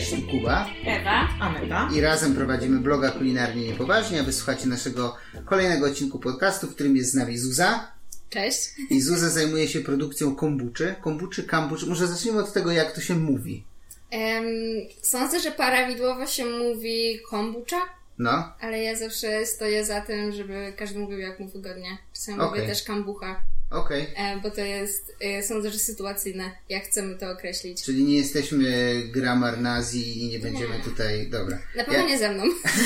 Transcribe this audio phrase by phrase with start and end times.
[0.00, 1.28] Cześć, tu Kuba Ewa.
[1.40, 1.88] Aneta.
[1.94, 7.10] i razem prowadzimy bloga Kulinarnie Niepoważnie, a wysłuchacie naszego kolejnego odcinku podcastu, w którym jest
[7.10, 7.92] z nami Zuza.
[8.30, 8.58] Cześć.
[8.90, 10.94] I Zuza zajmuje się produkcją kombuczy.
[11.00, 11.86] Kombuczy, kambuczy.
[11.86, 13.64] Może zacznijmy od tego, jak to się mówi.
[14.10, 14.44] Em,
[15.02, 17.76] sądzę, że prawidłowo się mówi kombucha,
[18.18, 21.98] No, ale ja zawsze stoję za tym, żeby każdy mówił jak mu wygodnie.
[22.12, 22.66] Czasami mówię Okej.
[22.66, 24.06] też kambucha, okej.
[24.16, 27.82] e, bo to jest, e, sądzę, że sytuacyjne, jak chcemy to określić.
[27.82, 31.30] Czyli nie jesteśmy gramar nazi i nie będziemy tutaj...
[31.30, 31.58] Dobra.
[31.76, 32.42] Na pewno Ja- nie ze mną.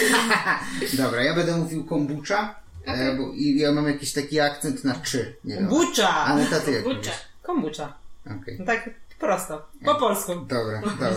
[1.02, 2.60] Dobra, ja będę mówił kombucha.
[2.86, 5.36] E, bo, I ja mam jakiś taki akcent na czy.
[5.44, 5.66] Nie wiem.
[5.66, 6.08] Bucza!
[6.08, 6.94] Ale ty jak Kombucha.
[6.94, 7.10] mówisz?
[7.42, 7.98] Kombucza.
[8.40, 8.56] Okej.
[8.58, 9.68] No tak prosto.
[9.84, 10.34] Po polsku.
[10.34, 11.10] Dobra, dobra.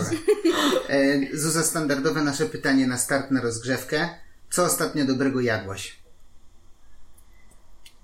[0.88, 4.08] E, Zuza, standardowe nasze pytanie na start, na rozgrzewkę.
[4.50, 5.97] Co ostatnio dobrego jadłaś?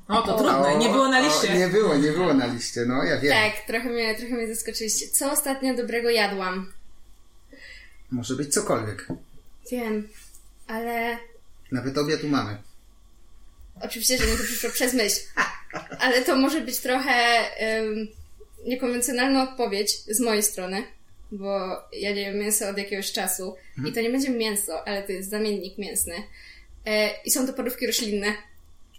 [0.09, 0.77] O, to trudne.
[0.79, 1.59] Nie było na O, liście.
[1.59, 3.33] nie było, nie było na liście, no ja wiem.
[3.33, 5.09] Tak, trochę mnie, trochę mnie zaskoczyliście.
[5.09, 6.73] Co ostatnio dobrego jadłam?
[8.11, 9.09] Może być cokolwiek.
[9.71, 10.09] Wiem,
[10.67, 11.19] ale
[11.73, 12.57] Nawet obiad tu mamy.
[13.83, 15.21] Oczywiście, że mi to przyszło przez myśl.
[16.01, 17.13] Ale to może być trochę
[17.57, 18.09] em,
[18.67, 20.83] niekonwencjonalna odpowiedź z mojej strony,
[21.33, 21.59] bo
[21.93, 23.57] ja nie jem mięso od jakiegoś czasu
[23.87, 26.15] i to nie będzie mięso, ale to jest zamiennik mięsny.
[26.87, 28.35] E, I są to parówki roślinne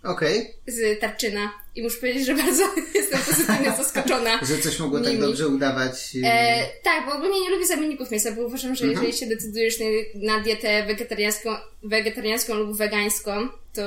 [0.05, 1.51] Okej, z tarczyna.
[1.75, 2.63] I muszę powiedzieć, że bardzo
[2.95, 4.39] jestem pozytywnie zaskoczona.
[4.49, 5.21] że coś mogło tak Nimi.
[5.21, 5.93] dobrze udawać.
[6.23, 9.75] e, tak, bo ogólnie nie lubię zamienników mięsa, bo uważam, że jeżeli się decydujesz
[10.15, 11.49] na, dietę wegetariańską,
[11.83, 13.81] wegetariańską lub wegańską, to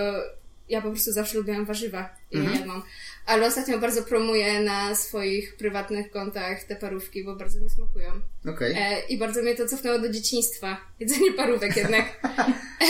[0.69, 2.83] ja po prostu zawsze lubiłam warzywa i je jadłam.
[3.27, 8.13] Ale ostatnio bardzo promuję na swoich prywatnych kontach te parówki, bo bardzo mi smakują.
[8.49, 8.75] Okej.
[8.79, 10.77] E, I bardzo mnie to cofnęło do dzieciństwa.
[11.01, 12.05] Jedzenie parówek jednak.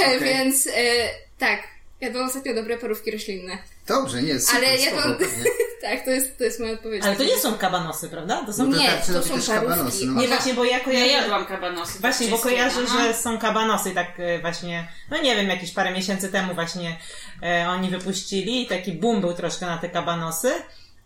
[0.04, 1.62] E, Więc e, tak,
[2.00, 3.58] jadłam ostatnio dobre parówki roślinne.
[3.86, 5.16] Dobrze, nie, super, Ale jadłam...
[5.16, 5.44] pewnie.
[5.82, 7.04] tak, to jest, to jest moja odpowiedź.
[7.04, 8.44] Ale to nie są kabanosy, prawda?
[8.46, 8.66] To są...
[8.66, 9.50] No to Nie, tak, to są parówki.
[9.52, 10.20] kabanosy, no.
[10.20, 11.06] Nie, właśnie, bo ja Ja kojarzę...
[11.06, 11.98] jadłam kabanosy.
[12.00, 13.04] Właśnie, bo kojarzę, aha.
[13.06, 16.96] że są kabanosy tak e, właśnie, no nie wiem, jakieś parę miesięcy temu właśnie
[17.42, 20.52] e, oni wypuścili i taki boom był troszkę na te kabanosy,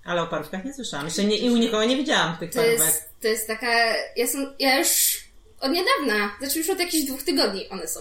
[0.04, 1.06] ale o parówkach nie słyszałam.
[1.06, 2.78] Jeszcze nie, i u nikogo nie widziałam tych To parówek.
[2.80, 3.66] jest, to jest taka.
[4.16, 5.20] Ja, są, ja już
[5.60, 8.00] od niedawna, znaczy już od jakichś dwóch tygodni one są.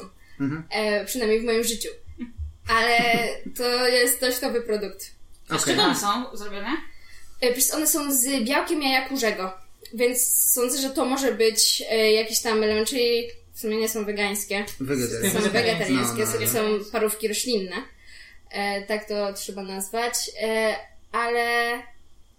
[0.71, 1.89] E, przynajmniej w moim życiu.
[2.71, 2.97] Ale
[3.57, 5.11] to jest dość nowy produkt.
[5.49, 6.69] A z czego one są zrobione?
[7.41, 9.53] Przecież one są z białkiem jaja kurzego.
[9.93, 10.21] Więc
[10.53, 14.65] sądzę, że to może być e, jakiś tam element, czyli w sumie nie są wegańskie.
[14.79, 15.39] Wegetariańskie.
[15.41, 16.83] Są wegetariańskie, No, no, no.
[16.83, 17.75] są parówki roślinne.
[18.51, 20.13] E, tak to trzeba nazwać.
[20.41, 20.75] E,
[21.11, 21.73] ale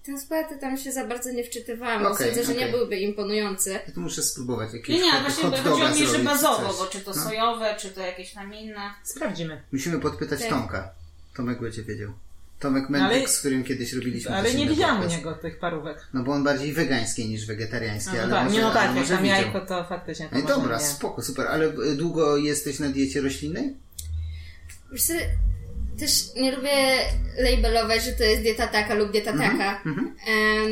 [0.07, 2.07] to tam się za bardzo nie wczytywałam.
[2.07, 2.73] Okej, Sądzę, że nie okej.
[2.73, 3.71] byłby imponujący.
[3.87, 7.13] Ja tu muszę spróbować jakiegoś Nie, nie, właśnie chodziło mi, że bazowo, bo czy to
[7.17, 7.23] No.
[7.23, 8.91] sojowe, czy to jakieś tam inne.
[9.05, 9.63] Sprawdzimy.
[9.73, 10.49] Musimy podpytać Tak.
[10.49, 10.91] Tomka.
[11.37, 12.13] Tomek będzie wiedział.
[12.61, 16.07] Tomek Ale- Mendek, z którym kiedyś robiliśmy Ale nie widziałam u niego tych parówek.
[16.15, 18.85] No bo on bardziej wegańskie niż wegetariańskie, No, ale tak, może, nie no ale tak,
[18.87, 19.41] jak może tam widział.
[19.43, 20.85] jajko to faktycznie to No dobra, nie.
[20.85, 21.47] spoko, super.
[21.47, 23.77] Ale długo jesteś na diecie roślinnej?
[26.01, 26.99] Też nie lubię
[27.39, 29.83] labelować, że to jest dieta taka lub dieta Mhm, taka.
[30.27, 30.71] Em,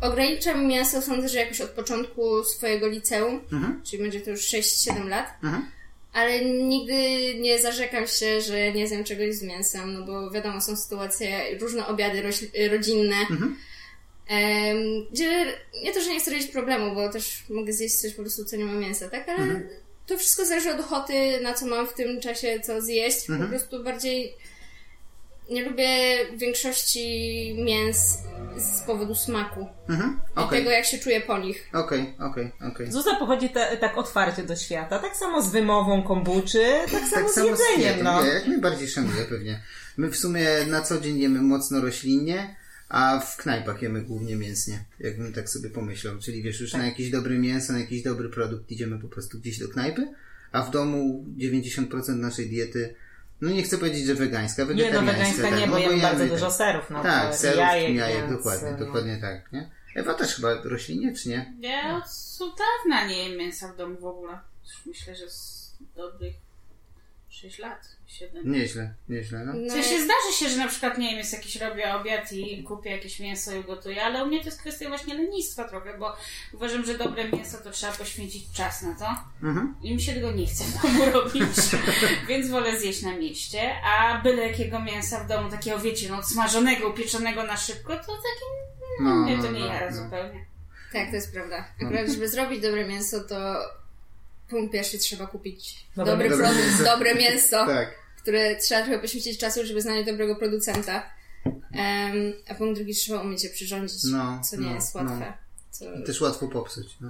[0.00, 3.82] ograniczam mięso, sądzę, że jakoś od początku swojego liceum, Mhm.
[3.84, 5.26] czyli będzie to już 6-7 lat.
[5.44, 5.66] Mhm.
[6.12, 6.94] Ale nigdy
[7.40, 11.86] nie zarzekam się, że nie zjem czegoś z mięsem, no bo wiadomo, są sytuacje, różne
[11.86, 12.22] obiady
[12.70, 13.56] rodzinne, Mhm.
[14.28, 14.76] em,
[15.12, 15.46] gdzie
[15.84, 18.56] nie to, że nie chcę robić problemu, bo też mogę zjeść coś po prostu, co
[18.56, 19.28] nie ma mięsa, tak?
[19.28, 19.68] Ale Mhm.
[20.06, 23.30] To wszystko zależy od ochoty, na co mam w tym czasie co zjeść.
[23.30, 23.40] Mhm.
[23.50, 24.34] Po prostu bardziej
[25.50, 25.88] nie lubię
[26.36, 28.18] większości mięs
[28.56, 30.20] z powodu smaku Mhm.
[30.36, 31.68] i Okej, tego, jak się czuję po nich.
[31.72, 32.92] okej, okej, okej.
[32.92, 37.30] Zuza pochodzi te, tak otwarcie do świata, tak samo z wymową kombuczy, tak samo Tak
[37.30, 38.24] z samo z jedzeniem, dietą, no.
[38.26, 39.62] ja jak najbardziej szanuję pewnie.
[39.96, 42.56] My w sumie na co dzień jemy mocno roślinnie,
[42.88, 46.18] a w knajpach jemy głównie mięsnie, jakbym tak sobie pomyślał.
[46.18, 49.58] Czyli wiesz, już na jakieś dobre mięso, na jakiś dobry produkt idziemy po prostu gdzieś
[49.58, 50.08] do knajpy,
[50.52, 52.94] a w domu 90% naszej diety,
[53.40, 55.12] no nie chcę powiedzieć, że wegańska, Nie no, wegetariańska.
[55.12, 56.56] wegańska tak, nie, no bo jemy bardzo jemy dużo tak.
[56.56, 57.02] serów, no.
[57.02, 58.78] Tak, to serów, jajek, jajek, więc, dokładnie, no.
[58.78, 59.70] dokładnie tak, nie?
[59.94, 61.54] Ewa też chyba roślinie, czy nie?
[61.60, 62.04] Ja od
[62.40, 64.38] od dawna nie jem mięsa w domu w ogóle.
[64.86, 66.34] Myślę, że z dobrych
[67.40, 68.52] 6 lat, 7.
[68.52, 69.52] Nieźle, nieźle, no.
[69.52, 72.62] No, W sensie zdarzy się, że na przykład, nie wiem, jest jakiś robię obiad i
[72.62, 76.16] kupię jakieś mięso i gotuję, ale u mnie to jest kwestia właśnie lenistwa trochę, bo
[76.54, 79.06] uważam, że dobre mięso to trzeba poświęcić czas na to
[79.46, 79.74] Mhm.
[79.82, 81.42] i mi się tego nie chce w domu robić,
[82.28, 86.88] więc wolę zjeść na mieście, a byle jakiego mięsa w domu, takiego wiecie, no smażonego,
[86.88, 88.46] upieczonego na szybko, to takie,
[89.00, 89.96] No, no, mnie to no, nie no, jara no.
[89.96, 90.46] zupełnie.
[90.92, 91.68] Tak, to jest prawda.
[91.82, 93.36] Akurat, żeby zrobić dobre mięso, to
[94.48, 96.44] punkt pierwszy trzeba kupić Dobre dobry mięso.
[96.44, 97.88] produkt, dobre mięso, Tak.
[98.22, 101.10] które trzeba trochę poświęcić czasu, żeby znaleźć dobrego producenta.
[101.72, 105.00] Em, a punkt drugi trzeba umieć się przyrządzić, No, co nie no, jest no.
[105.02, 105.32] łatwe.
[105.70, 105.84] Co...
[106.06, 106.86] Też łatwo popsuć.
[107.00, 107.08] No.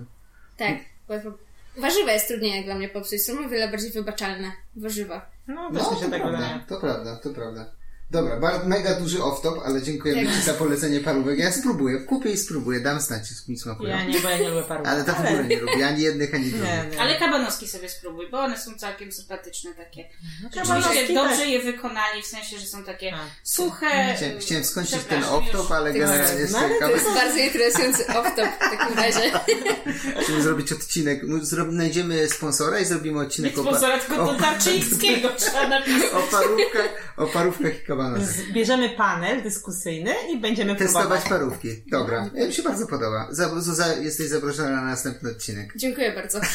[0.57, 0.77] Tak,
[1.09, 1.31] łatwo,
[1.77, 3.23] Warzywa jest trudniej jak dla mnie popsuć.
[3.25, 4.53] Są o wiele bardziej wybaczalne.
[4.77, 5.31] Warzywa.
[5.47, 6.61] No, też No, mi się to tak prawda, wydaje.
[6.69, 7.73] to prawda, to prawda.
[8.11, 11.39] Dobra, bar- mega duży off-top, ale dziękujemy Ci za polecenie parówek.
[11.39, 13.89] Ja spróbuję, kupię i spróbuję, dam znać, czy mi smakują.
[13.91, 14.93] Ja nie, bo ja nie lubię parówek.
[14.93, 16.93] Ale to w ogóle nie lubię, ani jednych, ani Nie, drugich.
[16.93, 17.01] nie.
[17.01, 20.05] Ale kabanoski sobie spróbuj, bo one są całkiem sympatyczne takie.
[20.43, 21.15] Rzeczywiście też.
[21.15, 23.19] dobrze je wykonali, w sensie, że są takie A.
[23.43, 24.15] suche.
[24.17, 28.49] Chciałem, chciałem skończyć ten off-top, ale generalnie jest no, ale to jest bardzo interesujący off-top
[28.57, 29.33] w takim razie.
[30.17, 31.21] Musimy zrobić odcinek.
[31.43, 35.69] Zrob, znajdziemy sponsora i zrobimy Nie odcinek o, pa- sponsora, tylko o, do Tarczyńskiego trzeba
[35.69, 36.13] napisać.
[36.13, 38.53] o, parówkach, o parówkach i kabanosach.
[38.53, 41.29] Bierzemy panel dyskusyjny i będziemy Testować próbować.
[41.29, 41.69] parówki.
[41.91, 43.29] Dobra, ja mi się bardzo podoba.
[43.31, 45.73] Za, Zuza, jesteś zaproszona na następny odcinek.
[45.77, 46.41] Dziękuję bardzo.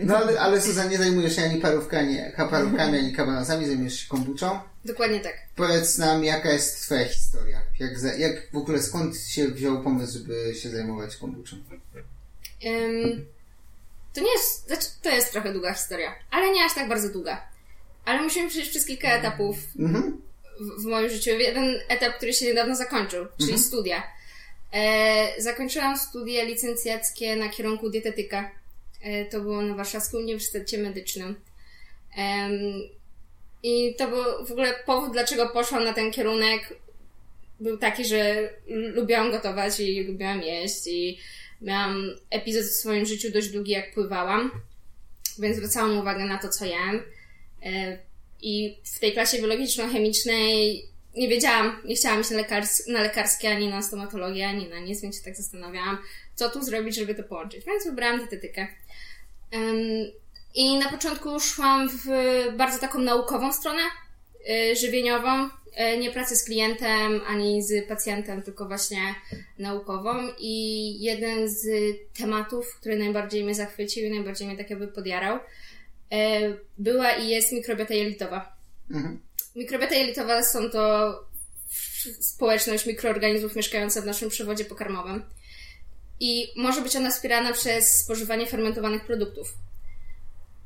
[0.00, 4.08] No ale, ale Suza, nie zajmujesz się ani parówkami, ani, parówkami, ani kabanosami, zajmujesz się
[4.08, 4.60] kombuczą.
[4.84, 5.34] Dokładnie tak.
[5.56, 7.60] Powiedz nam, jaka jest twoja historia?
[7.78, 11.56] Jak, za, jak w ogóle, skąd się wziął pomysł, żeby się zajmować kombuczą?
[14.14, 17.51] To nie jest, znaczy, to jest trochę długa historia, ale nie aż tak bardzo długa.
[18.04, 20.22] Ale musimy przejść przez kilka etapów Mhm.
[20.60, 21.30] w, w moim życiu.
[21.30, 24.02] Jeden etap, który się niedawno zakończył, czyli studia.
[24.72, 28.50] E, zakończyłam studia licencjackie na kierunku dietetyka.
[29.02, 31.34] E, to było na Warszawskim Uniwersytecie Medycznym.
[32.16, 32.52] Em,
[33.62, 36.76] I to był w ogóle powód, dlaczego poszłam na ten kierunek.
[37.60, 41.18] Był taki, że lubiłam gotować i lubiłam jeść i
[41.60, 44.50] miałam epizod w swoim życiu dość długi, jak pływałam,
[45.38, 47.02] więc zwracałam uwagę na to, co jem.
[47.64, 47.98] E,
[48.42, 50.82] I w tej klasie biologiczno-chemicznej
[51.16, 55.00] nie wiedziałam, nie chciałam iść na, lekars- na lekarskie, ani na stomatologię, ani na nic,
[55.00, 55.98] więc się tak zastanawiałam,
[56.34, 57.64] co tu zrobić, żeby to połączyć.
[57.66, 58.66] Więc wybrałam dietetykę.
[60.54, 62.06] I na początku szłam w
[62.56, 63.82] bardzo taką naukową stronę,
[64.50, 65.44] y, żywieniową,
[65.94, 69.14] y, nie pracy z klientem ani z pacjentem, tylko właśnie
[69.58, 70.28] naukową.
[70.38, 71.66] I jeden z
[72.18, 75.38] tematów, który najbardziej mnie zachwycił i najbardziej mnie tak jakby podjarał,
[76.78, 78.56] była i jest mikrobiota jelitowa.
[78.90, 79.20] Mhm.
[79.56, 81.14] Mikrobiota jelitowa są to
[82.20, 85.22] społeczność mikroorganizmów mieszkająca w naszym przewodzie pokarmowym.
[86.20, 89.54] I może być ona wspierana przez spożywanie fermentowanych produktów.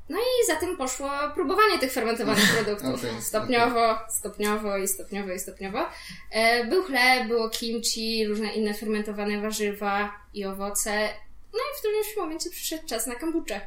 [0.09, 2.95] No i za tym poszło próbowanie tych fermentowanych produktów.
[2.95, 5.89] Okej, stopniowo, stopniowo i stopniowo i stopniowo.
[6.31, 11.09] E, Był chleb, było kimchi, różne inne fermentowane warzywa i owoce.
[11.53, 13.61] No i w którymś momencie przyszedł czas na kombuczę.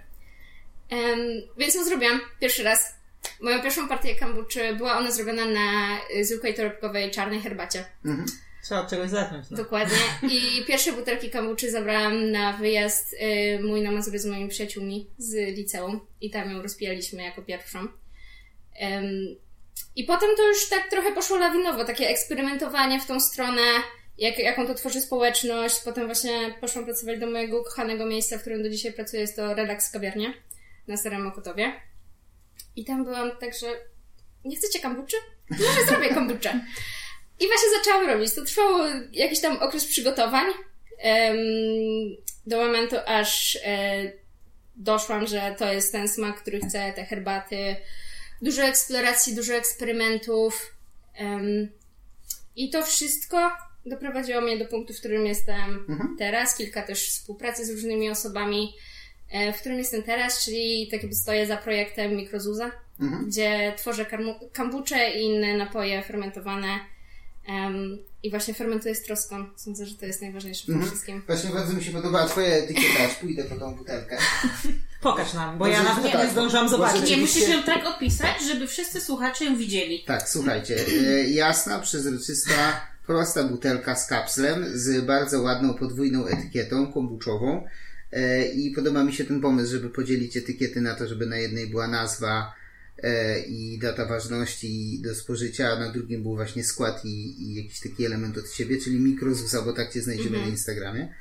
[0.90, 1.20] Em,
[1.58, 3.00] więc ją zrobiłam pierwszy raz.
[3.42, 7.86] Moją pierwszą partię kombuczy była ona zrobiona na y, zwykłej torebkowej czarnej herbacie.
[8.06, 8.26] Mhm.
[8.64, 9.50] Trzeba od czegoś zacząć.
[9.50, 9.58] No.
[9.58, 9.98] Dokładnie.
[10.36, 15.58] I pierwsze butelki kombuczy zabrałam na wyjazd y, mój na Mazury z moimi przyjaciółmi z
[15.58, 17.88] liceum i tam ją rozpijaliśmy jako pierwszą.
[18.80, 19.36] Em,
[19.96, 23.62] I potem to już tak trochę poszło lawinowo, takie eksperymentowanie w tą stronę,
[24.18, 25.80] jak, jaką to tworzy społeczność.
[25.86, 29.54] Potem właśnie poszłam pracować do mojego kochanego miejsca, w którym do dzisiaj pracuję, jest to
[29.54, 30.34] Relax Kawiarnia
[30.90, 31.74] na Starym Mokotowie.
[32.76, 33.68] I tam byłam tak, że
[34.46, 35.18] nie chcecie kombuczy?
[35.50, 36.62] Może zrobię kombuczę.
[37.40, 38.34] I właśnie zaczęłam robić.
[38.34, 40.46] To trwało jakiś tam okres przygotowań
[40.98, 41.38] em,
[42.48, 44.12] do momentu, aż e,
[44.76, 47.76] doszłam, że to jest ten smak, który chcę, te herbaty.
[48.42, 50.76] Dużo eksploracji, dużo eksperymentów.
[51.16, 51.70] em,
[52.56, 53.52] I to wszystko
[53.86, 55.86] doprowadziło mnie do punktu, w którym jestem
[56.20, 56.58] teraz.
[56.58, 58.74] Kilka też współpracy z różnymi osobami,
[59.54, 62.72] w którym jestem teraz, czyli tak jakby stoję za projektem Mikrozuza,
[63.28, 64.06] gdzie tworzę
[64.54, 66.68] kambucze i inne napoje fermentowane.
[67.48, 69.46] em, I właśnie fermentuję z troską.
[69.56, 71.24] Sądzę, że to jest najważniejsze w tym wszystkim.
[71.28, 74.18] Właśnie bardzo mi się podobała twoja etykieta, aż pójdę po tą butelkę.
[75.02, 77.10] Pokaż nam, bo ja nawet tak, nie zdążyłam bo zobaczyć.
[77.10, 80.04] Nie, musisz ją tak opisać, żeby wszyscy słuchacze ją widzieli.
[80.04, 87.68] Tak, słuchajcie, e, jasna, przezroczysta, prosta butelka z kapslem, z bardzo ładną podwójną etykietą kombuczową.
[88.12, 91.68] E, I podoba mi się ten pomysł, żeby podzielić etykiety na to, żeby na jednej
[91.68, 92.54] była nazwa
[93.04, 97.80] e, i data ważności do spożycia, a na drugim był właśnie skład i, i jakiś
[97.80, 101.14] taki element od siebie, czyli mikrozuza, bo tak Cię znajdziemy na Instagramie.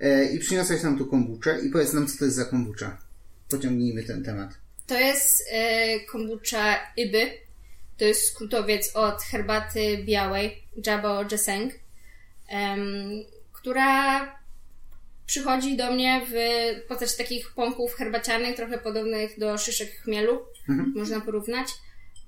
[0.00, 2.98] E, I przyniosłeś nam tu kombuczę i powiedz nam, co to jest za kombucza.
[3.48, 4.50] Pociągnijmy ten temat.
[4.86, 7.30] To jest e, kombucha Iby.
[7.98, 11.72] To jest skrótowiec od herbaty białej Jabo Jeseng,
[13.52, 14.39] która
[15.30, 16.34] przychodzi do mnie w
[16.88, 20.40] postaci takich pąków herbacianych, trochę podobnych do szyszek chmielu,
[20.94, 21.68] można porównać.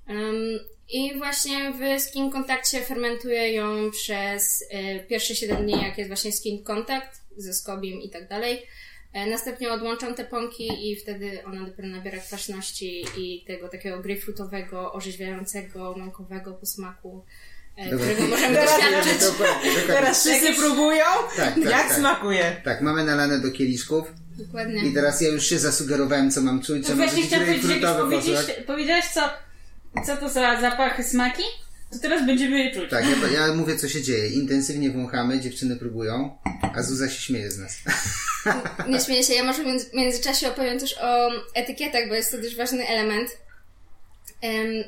[0.07, 6.09] Em, I właśnie w skin kontakcie fermentuję ją przez e, pierwsze 7 dni, jak jest
[6.09, 8.65] właśnie skin kontakt ze skobiem i tak dalej.
[9.13, 14.93] E, Następnie odłączam te pąki i wtedy ona dopiero nabiera kwaśności i tego takiego grejpfrutowego,
[14.93, 17.25] orzeźwiającego, mąkowego posmaku.
[17.77, 19.19] Którego możemy Teraz doświadczyć.
[19.21, 19.93] Dokładnie, dokładnie.
[19.93, 21.05] Teraz wszyscy próbują,
[21.37, 21.97] Tak, tak, jak tak.
[21.97, 22.61] smakuje.
[22.63, 24.07] Tak, mamy nalane do kieliszków.
[24.37, 24.85] Dokładnie.
[24.85, 27.45] I teraz ja już się zasugerowałem, co mam czuć, No że ma właśnie być chciałam
[27.45, 29.21] powiedzieć, że jak już grejpfrutowy powiedziałeś, powiedziałeś co,
[30.05, 31.43] co to za zapachy, smaki,
[31.91, 32.89] to teraz będziemy je czuć.
[32.89, 34.27] Tak, ja, ja mówię, co się dzieje.
[34.29, 36.37] Intensywnie wąchamy, dziewczyny próbują,
[36.75, 37.77] a Zuza się śmieje z nas.
[38.89, 42.37] Nie śmieję się, ja może w między- międzyczasie opowiem też o etykietach, bo jest to
[42.37, 43.29] dość ważny element.
[44.41, 44.83] Em,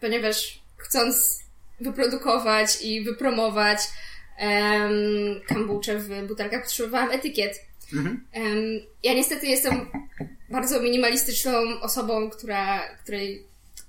[0.00, 1.40] ponieważ chcąc
[1.80, 3.78] wyprodukować i wypromować
[4.40, 7.60] um, kombuczę w butelkach, potrzebowałam etykiet.
[7.92, 8.24] Mhm.
[8.32, 9.90] Em, ja niestety jestem
[10.48, 13.46] bardzo minimalistyczną osobą, która, której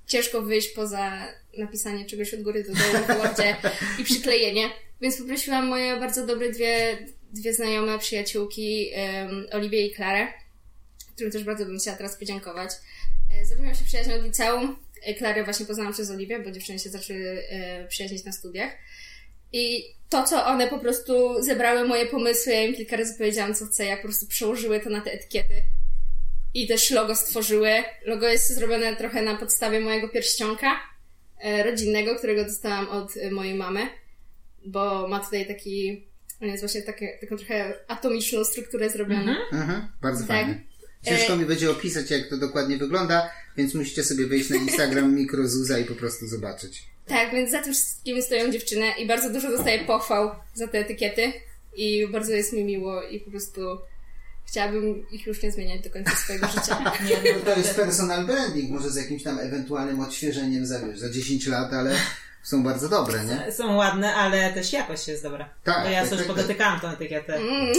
[0.08, 1.28] ciężko wyjść poza
[1.58, 3.56] napisanie czegoś od góry do dołu w Wordzie
[4.00, 4.70] i przyklejenie.
[5.02, 6.98] Więc poprosiłam moje bardzo dobre dwie,
[7.34, 10.28] dwie znajome przyjaciółki, um, Oliwię i Klarę,
[11.16, 12.72] którym też bardzo bym chciała teraz podziękować.
[13.32, 14.76] E, Zrobiłam się przyjaźnią od liceum.
[15.04, 18.72] E, Klarę właśnie poznałam przez Oliwię, bo dziewczyny się zaczęły e, przyjaźnić na studiach.
[19.54, 23.66] I to, co one po prostu zebrały moje pomysły, ja im kilka razy powiedziałam, co
[23.66, 25.54] chcę, jak po prostu przełożyły to na te etykiety.
[26.54, 27.70] I też logo stworzyły.
[28.06, 30.68] Logo jest zrobione trochę na podstawie mojego pierścionka
[31.66, 33.88] rodzinnego, którego dostałam od mojej mamy,
[34.66, 36.08] bo ma tutaj taki,
[36.42, 39.36] on jest właśnie takie, taką trochę atomiczną strukturę zrobioną.
[39.54, 40.28] Mhm, bardzo Tak.
[40.28, 40.64] fajnie.
[41.06, 45.16] Ciężko E- mi będzie opisać, jak to dokładnie wygląda, więc musicie sobie wejść na Instagram
[45.16, 46.84] Mikrozuza i po prostu zobaczyć.
[47.06, 51.34] Tak, więc za tym wszystkim stoją dziewczyny i bardzo dużo dostaję pochwał za te etykiety
[51.76, 53.62] i bardzo jest mi miło i po prostu
[54.48, 56.94] chciałabym ich już nie zmieniać do końca swojego życia.
[57.06, 61.10] Nie, no, To jest personal branding, może z jakimś tam ewentualnym odświeżeniem za, wiesz, za
[61.10, 61.96] 10 lat, ale
[62.48, 63.52] są bardzo dobre, nie?
[63.52, 65.50] Są ładne, ale też jakość jest dobra.
[65.64, 67.36] Tak, Bo ja tak, sobie tak, podotykałam tą etykietę.
[67.36, 67.74] Mm.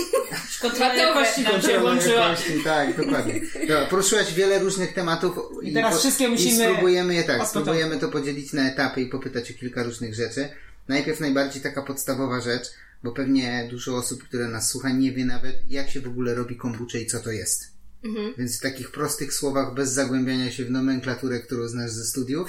[0.63, 0.97] Gotowe.
[0.97, 2.35] jakości nam się włączyła.
[2.65, 3.41] Tak, dokładnie.
[3.61, 8.09] Dobra, poruszyłaś wiele różnych tematów I teraz wszystkie musimy I spróbujemy je tak, spróbujemy to
[8.09, 10.49] podzielić na etapy i popytać o kilka różnych rzeczy.
[10.89, 12.71] Najpierw najbardziej taka podstawowa rzecz,
[13.03, 16.57] bo pewnie dużo osób, które nas słucha, nie wie nawet, jak się w ogóle robi
[16.57, 17.78] kombucze i co to jest.
[18.09, 18.35] Mhm.
[18.39, 22.49] Więc w takich prostych słowach, bez zagłębiania się w nomenklaturę, którą znasz ze studiów,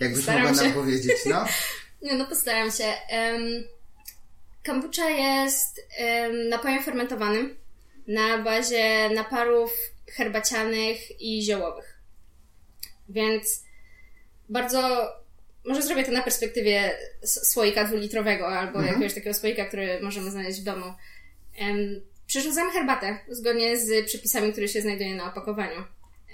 [0.00, 1.44] jakbyś Staram mogła nam powiedzieć, no?
[2.02, 2.84] Nie, no postaram się.
[2.84, 3.64] Um,
[4.66, 7.56] kombucha jest um, napojem fermentowanym
[8.08, 9.72] na bazie naparów
[10.06, 11.98] herbacianych i ziołowych.
[13.08, 13.62] Więc
[14.48, 15.08] bardzo...
[15.66, 18.86] Może zrobię to na perspektywie słoika dwulitrowego albo Mhm.
[18.86, 20.94] jakiegoś takiego słoika, który możemy znaleźć w domu.
[21.60, 22.00] Um,
[22.34, 25.84] przyrządzamy herbatę zgodnie z przepisami, które się znajdują na opakowaniu.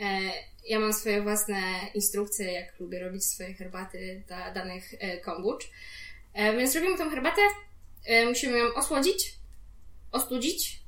[0.00, 0.20] E,
[0.66, 1.62] ja mam swoje własne
[1.94, 5.70] instrukcje, jak lubię robić swoje herbaty dla danych e, kombucz.
[6.34, 7.40] E, więc robimy tą herbatę.
[8.28, 9.34] Musimy ją osłodzić,
[10.12, 10.80] ostudzić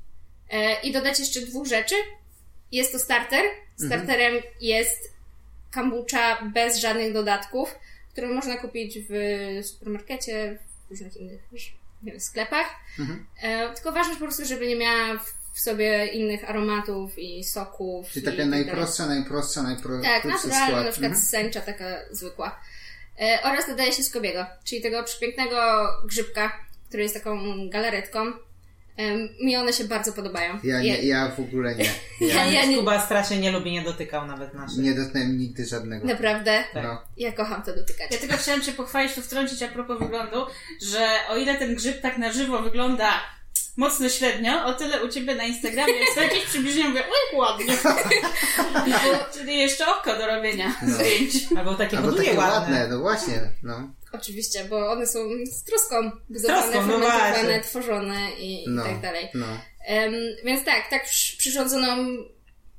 [0.83, 1.95] i dodać jeszcze dwóch rzeczy.
[2.71, 3.45] Jest to starter.
[3.85, 5.13] Starterem jest
[5.73, 7.75] kombucha bez żadnych dodatków,
[8.11, 9.13] którą można kupić w
[9.65, 11.41] supermarkecie, w różnych innych
[12.03, 12.67] wiem, sklepach.
[12.99, 13.25] Mhm.
[13.41, 15.19] E, tylko ważne po prostu, żeby nie miała
[15.53, 18.07] w sobie innych aromatów i soków.
[18.09, 18.65] Czyli i taka tak dalej.
[18.65, 20.85] najprostsza, najprostsza, najprostsza Tak, naturalna, skład.
[20.85, 21.25] na przykład Mhm.
[21.25, 22.59] sęcza taka zwykła.
[23.21, 28.19] E, oraz dodaje się skobiego, czyli tego przepięknego grzybka, który jest taką galaretką.
[29.41, 30.59] Mi one się bardzo podobają.
[30.63, 31.85] Ja, nie, ja w ogóle nie.
[32.21, 34.77] ja, Ja ja nie, Kuba strasznie nie lubi, nie dotykał nawet naszych.
[34.77, 36.07] nie dotknąłem nigdy żadnego.
[36.07, 36.83] naprawdę, Tak.
[36.83, 37.01] No.
[37.17, 38.11] ja kocham to dotykać.
[38.11, 40.45] Ja tylko chciałam Cię pochwalić, tu wtrącić a propos wyglądu,
[40.81, 43.11] że o ile ten grzyb tak na żywo wygląda
[43.77, 47.73] mocno średnio, o tyle u Ciebie na Instagramie jest jakieś przybliżenie, mówię, oj, ładnie.
[49.33, 50.93] Czyli jeszcze oko do robienia No.
[50.95, 51.33] zdjęć.
[51.57, 52.53] Albo takie Albo takie ładne.
[52.59, 53.41] ładne, no właśnie.
[53.63, 53.89] No.
[54.13, 55.19] Oczywiście, bo one są
[55.51, 57.61] z troską budowane, troską, no fermentowane, właśnie.
[57.61, 58.85] tworzone i, No.
[58.85, 59.27] i tak dalej.
[59.33, 59.45] No.
[59.85, 60.13] Em,
[60.45, 62.17] więc tak, tak przy- przyrządzoną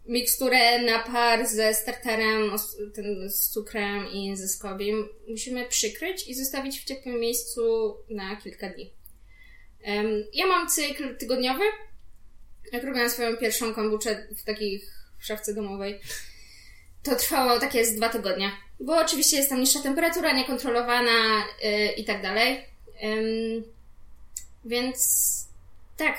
[0.06, 2.50] miksturę, napar ze starterem,
[2.94, 7.62] ten, z cukrem i ze skobiem musimy przykryć i zostawić w ciepłym miejscu
[8.10, 8.92] na kilka dni.
[9.82, 11.64] Em, ja mam cykl tygodniowy.
[12.72, 16.00] Jak robiłam swoją pierwszą kombuczę w takich w szafce domowej,
[17.02, 18.50] to trwało takie z dwa tygodnie.
[18.84, 22.64] Bo oczywiście jest tam niższa temperatura, niekontrolowana yy, i tak dalej.
[24.64, 24.98] Więc
[25.96, 26.16] tak.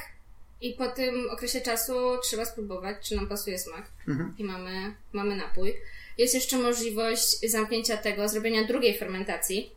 [0.61, 1.93] I po tym okresie czasu
[2.23, 3.85] trzeba spróbować, czy nam pasuje smak.
[4.07, 4.35] Mhm.
[4.37, 5.73] I mamy, mamy napój.
[6.17, 9.71] Jest jeszcze możliwość zamknięcia tego, zrobienia drugiej fermentacji.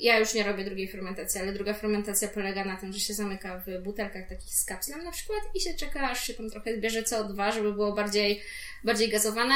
[0.00, 3.62] Ja już nie robię drugiej fermentacji, ale druga fermentacja polega na tym, że się zamyka
[3.66, 7.02] w butelkach takich z kapslem na przykład i się czeka, aż się tam trochę zbierze
[7.02, 8.42] CO2, żeby było bardziej,
[8.84, 9.54] bardziej gazowane.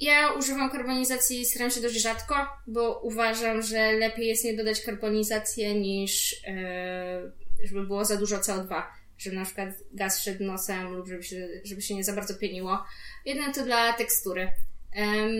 [0.00, 2.34] Ja używam karbonizacji, staram się dość rzadko,
[2.66, 7.32] bo uważam, że lepiej jest nie dodać karbonizację niż e,
[7.64, 8.82] żeby było za dużo CO2,
[9.18, 12.84] żeby na przykład gaz szedł nosem lub żeby się, żeby się nie za bardzo pieniło.
[13.24, 14.48] Jedyne to dla tekstury.
[14.92, 15.30] Em,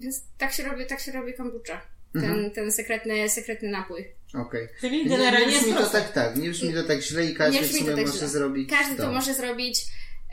[0.00, 1.86] więc tak się robi, tak się robi kombucha.
[2.12, 4.08] ten, ten sekretny, sekretny napój.
[4.34, 4.68] Okej.
[4.80, 6.36] Czyli Nie, generalnie nie brzmi to tak, tak.
[6.36, 8.28] Nie brzmi to tak źle i każdy w sumie tak może źle.
[8.28, 9.12] zrobić Każdy to to.
[9.12, 9.84] może zrobić.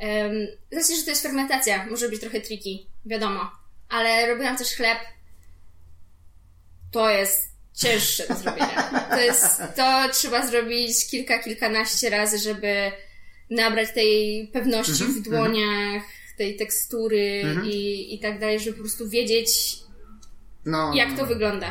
[0.02, 3.52] Um, znaczy, że to jest fermentacja, może być trochę triki, wiadomo.
[3.90, 4.98] Ale robiłam też chleb.
[6.92, 9.08] To jest cięższe do zrobienia.
[9.10, 12.92] To jest, to trzeba zrobić kilka, kilkanaście razy, żeby
[13.50, 16.04] nabrać tej pewności Mhm, w dłoniach,
[16.38, 19.76] tej tekstury i, i tak dalej, żeby po prostu wiedzieć,
[20.66, 21.18] No, jak no.
[21.18, 21.68] to wygląda.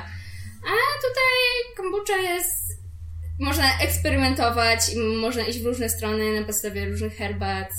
[0.66, 0.73] A
[1.08, 2.58] tutaj kombucha jest.
[3.40, 7.71] Można eksperymentować i można iść w różne strony na podstawie różnych herbat,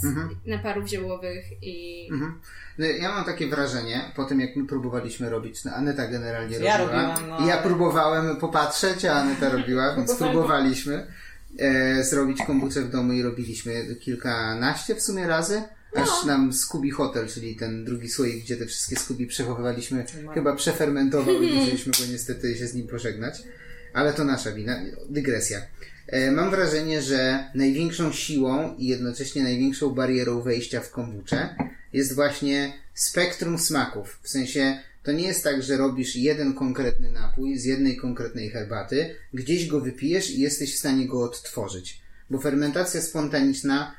[0.46, 2.08] naparów ziołowych i.
[2.12, 2.40] Mhm.
[2.78, 6.78] No, Ja mam takie wrażenie, po tym jak my próbowaliśmy robić, no Aneta generalnie Ja
[6.78, 7.02] robiła.
[7.02, 11.08] robiłam, no, I ja próbowałem popatrzeć, a Aneta robiła, więc próbowaliśmy
[11.60, 15.64] e, zrobić kombuczę w domu i robiliśmy kilkanaście w sumie razy.
[15.96, 16.02] No.
[16.02, 21.42] Aż nam Scooby Hotel, czyli ten drugi słoik, gdzie te wszystkie Scooby przechowywaliśmy, chyba przefermentował
[21.42, 23.44] i musieliśmy go niestety się z nim pożegnać.
[23.94, 24.82] Ale to nasza wina.
[25.10, 25.62] Dygresja.
[26.08, 31.56] E, Mam wrażenie, że największą siłą i jednocześnie największą barierą wejścia w kombuczę
[31.94, 34.20] jest właśnie spektrum smaków.
[34.24, 39.16] W sensie to nie jest tak, że robisz jeden konkretny napój z jednej konkretnej herbaty,
[39.34, 42.02] gdzieś go wypijesz i jesteś w stanie go odtworzyć.
[42.30, 43.96] Bo fermentacja spontaniczna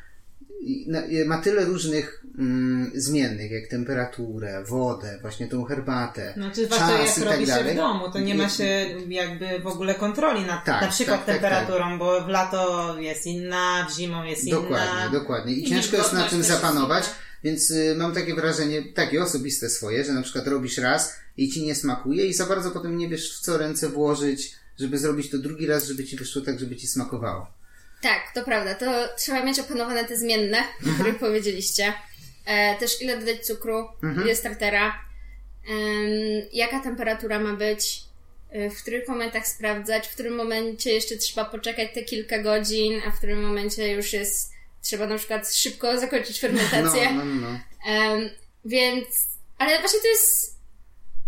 [1.27, 7.17] ma tyle różnych mm, zmiennych, jak temperaturę, wodę, właśnie tą herbatę, Znaczy, zwłaszcza czas jak
[7.17, 7.75] i tak robi się dalej.
[7.75, 11.27] w domu, to nie ma się jakby w ogóle kontroli nad Tak, na przykład tak,
[11.27, 14.61] tak, temperaturą, bo w lato jest inna, w zimą jest inna.
[14.61, 15.53] Dokładnie, dokładnie.
[15.53, 17.05] I I ciężko jest na tym zapanować,
[17.45, 21.63] więc y, mam takie wrażenie, takie osobiste swoje, że na przykład robisz raz i ci
[21.63, 25.39] nie smakuje i za bardzo potem nie wiesz w co ręce włożyć, żeby zrobić to
[25.39, 27.60] drugi raz, żeby ci wyszło tak, żeby ci smakowało.
[28.03, 28.75] Tak, to prawda.
[28.75, 31.93] To trzeba mieć opanowane te zmienne, o których powiedzieliście.
[32.45, 33.89] E, też ile dodać cukru,
[34.25, 35.05] ile startera,
[35.69, 38.03] em, jaka temperatura ma być,
[38.51, 43.11] e, w których momentach sprawdzać, w którym momencie jeszcze trzeba poczekać te kilka godzin, a
[43.11, 47.13] w którym momencie już jest trzeba na przykład szybko zakończyć fermentację.
[47.13, 47.59] no, no, no.
[48.65, 49.07] Więc,
[49.59, 50.57] ale właśnie to jest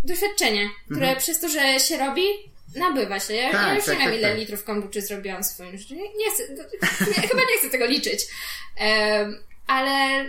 [0.03, 2.23] doświadczenie, które przez to, że się robi,
[2.75, 3.33] nabywa się.
[3.33, 4.37] Ja, Tak, ja już tak, nie wiem, tak, ile tak.
[4.39, 5.95] litrów kombuczy zrobiłam w swoim życiu.
[5.95, 6.43] Nie, chcę,
[7.07, 8.27] nie, chyba nie chcę tego liczyć.
[8.77, 10.25] Em, ale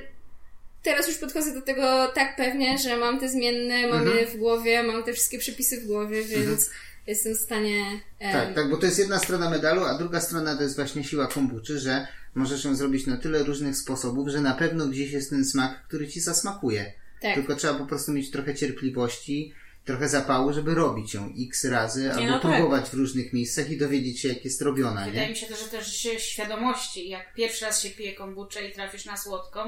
[0.82, 4.16] teraz już podchodzę do tego tak pewnie, że mam te zmienne, mam Mhm.
[4.18, 6.70] je w głowie, mam te wszystkie przepisy w głowie, więc
[7.06, 7.84] jestem w stanie...
[8.20, 11.04] em, Tak, tak, bo to jest jedna strona medalu, a druga strona to jest właśnie
[11.04, 15.30] siła kombuczy, że możesz ją zrobić na tyle różnych sposobów, że na pewno gdzieś jest
[15.30, 16.92] ten smak, który ci zasmakuje.
[17.20, 17.34] Tak.
[17.34, 19.52] Tylko trzeba po prostu mieć trochę cierpliwości,
[19.84, 22.52] trochę zapału, żeby robić ją x razy, albo no tak.
[22.52, 25.28] próbować w różnych miejscach i dowiedzieć się, jak jest robiona, Wydaje nie?
[25.30, 27.08] mi się też, że też się świadomości.
[27.08, 29.60] Jak pierwszy raz się pije kombuczę i trafisz na słodką,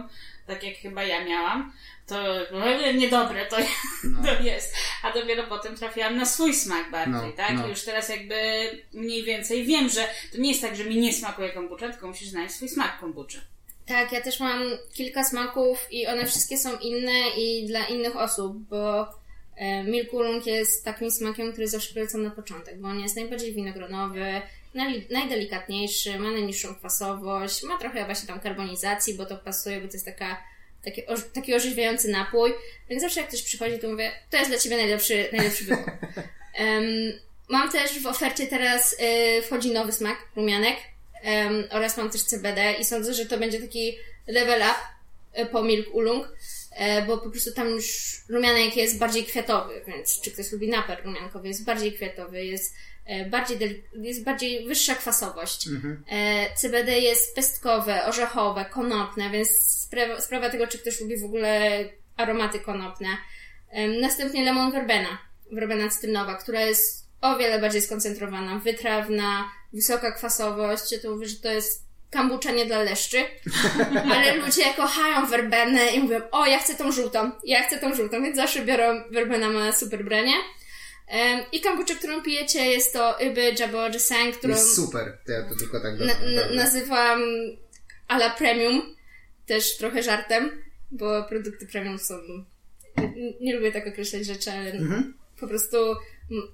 [0.47, 1.73] tak jak chyba ja miałam,
[2.07, 2.17] to
[2.53, 3.57] no, niedobre to,
[4.25, 4.75] to jest.
[5.03, 7.55] A dopiero potem trafiłam na swój smak bardziej, No, tak?
[7.57, 7.67] no.
[7.67, 8.35] I już teraz jakby
[8.93, 12.29] mniej więcej wiem, że to nie jest tak, że mi nie smakuje kombucza, tylko musisz
[12.29, 13.41] znaleźć swój smak kombuczy.
[13.87, 14.63] Tak, ja też mam
[14.95, 19.07] kilka smaków i one wszystkie są inne i dla innych osób, bo
[19.57, 23.55] e, Milk Oolong jest takim smakiem, który zawsze polecam na początek, bo on jest najbardziej
[23.55, 24.43] winogronowy,
[24.75, 29.93] naj, najdelikatniejszy, ma najniższą kwasowość, ma trochę właśnie tam karbonizacji, bo to pasuje, bo to
[29.93, 30.45] jest taka,
[30.85, 31.03] taki,
[31.35, 32.53] taki orzeźwiający napój,
[32.91, 35.91] więc zawsze jak ktoś przychodzi, to mówię, to jest dla Ciebie najlepszy, najlepszy wybór.
[36.55, 36.85] Em,
[37.49, 38.97] mam też w ofercie teraz
[39.39, 40.77] y, wchodzi nowy smak, rumianek,
[41.23, 44.79] em, oraz mam też CBD i sądzę, że to będzie taki level up
[45.33, 46.29] e, po Milk Ulung,
[47.07, 51.49] bo po prostu tam już rumianek jest bardziej kwiatowy, więc czy ktoś lubi naper rumiankowy,
[51.49, 52.75] jest bardziej kwiatowy, jest
[53.07, 55.69] e, bardziej, jest bardziej wyższa kwasowość.
[56.11, 61.71] E, CBD jest pestkowe, orzechowe, konopne, więc sprawa, sprawa tego, czy ktoś lubi w ogóle
[62.17, 63.09] aromaty konopne.
[64.01, 65.19] Następnie lemon verbena,
[65.53, 71.03] verbena cytrynowa, która jest o wiele bardziej skoncentrowana, wytrawna, wysoka kwasowość.
[71.03, 71.86] To mówię, że to jest
[72.17, 73.19] kambucza nie dla leszczy,
[74.15, 78.23] ale ludzie kochają werbenę i mówią, o ja chcę tą żółtą, ja chcę tą żółtą,
[78.23, 80.33] więc zawsze biorą, werbena ma super branie.
[81.53, 85.57] I kambucza, którą pijecie jest to Iby Jabo Jesang, którą Jest super, to ja to
[85.59, 86.55] tylko tak na, na, dobra.
[86.57, 87.21] nazywam
[88.09, 88.97] ala premium,
[89.47, 92.15] też trochę żartem, bo produkty premium są.
[93.41, 95.15] Nie, lubię tak określać rzeczy, ale Mhm.
[95.41, 95.77] po prostu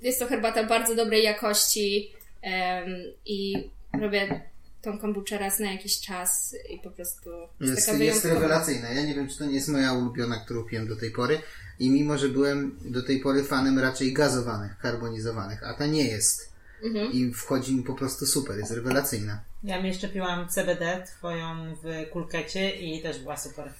[0.02, 2.88] jest to herbata bardzo dobrej jakości em,
[3.26, 3.70] i
[4.00, 4.40] robię
[4.82, 8.88] tą kombuczę raz na jakiś czas i po prostu jest, Jest, taka jest rewelacyjna.
[8.88, 11.40] Ja nie wiem, czy to nie jest moja ulubiona, którą piłem do tej pory.
[11.78, 16.52] I mimo, że byłem do tej pory fanem raczej gazowanych, karbonizowanych, a ta nie jest.
[16.82, 17.12] Mhm.
[17.12, 19.40] I wchodzi mi po prostu super, jest rewelacyjna.
[19.64, 23.72] Ja mi jeszcze piłam CBD twoją w kulkecie i też była super.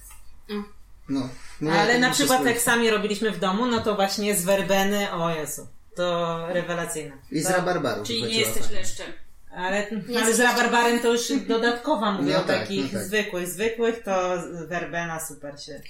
[1.09, 1.29] No,
[1.61, 4.45] no ja Ale tak na przykład jak sami robiliśmy w domu, no to właśnie z
[4.45, 5.67] werbeny, o Jezu.
[5.95, 7.17] to rewelacyjne.
[7.31, 9.07] I z rabarbaru Czyli nie jesteś leszczem.
[9.55, 9.87] Ale,
[10.17, 13.07] ale z rabarbarem to już dodatkowa, mówię No o tak, takich no tak.
[13.07, 13.47] zwykłych.
[13.47, 15.81] Zwykłych to werbena super się.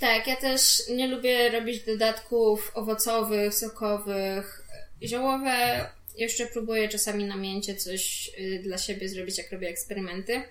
[0.00, 4.62] Tak, ja też nie lubię robić dodatków owocowych, sokowych,
[5.02, 5.86] ziołowe.
[6.16, 10.42] Jeszcze próbuję czasami na mięcie coś y, dla siebie zrobić, jak robię eksperymenty.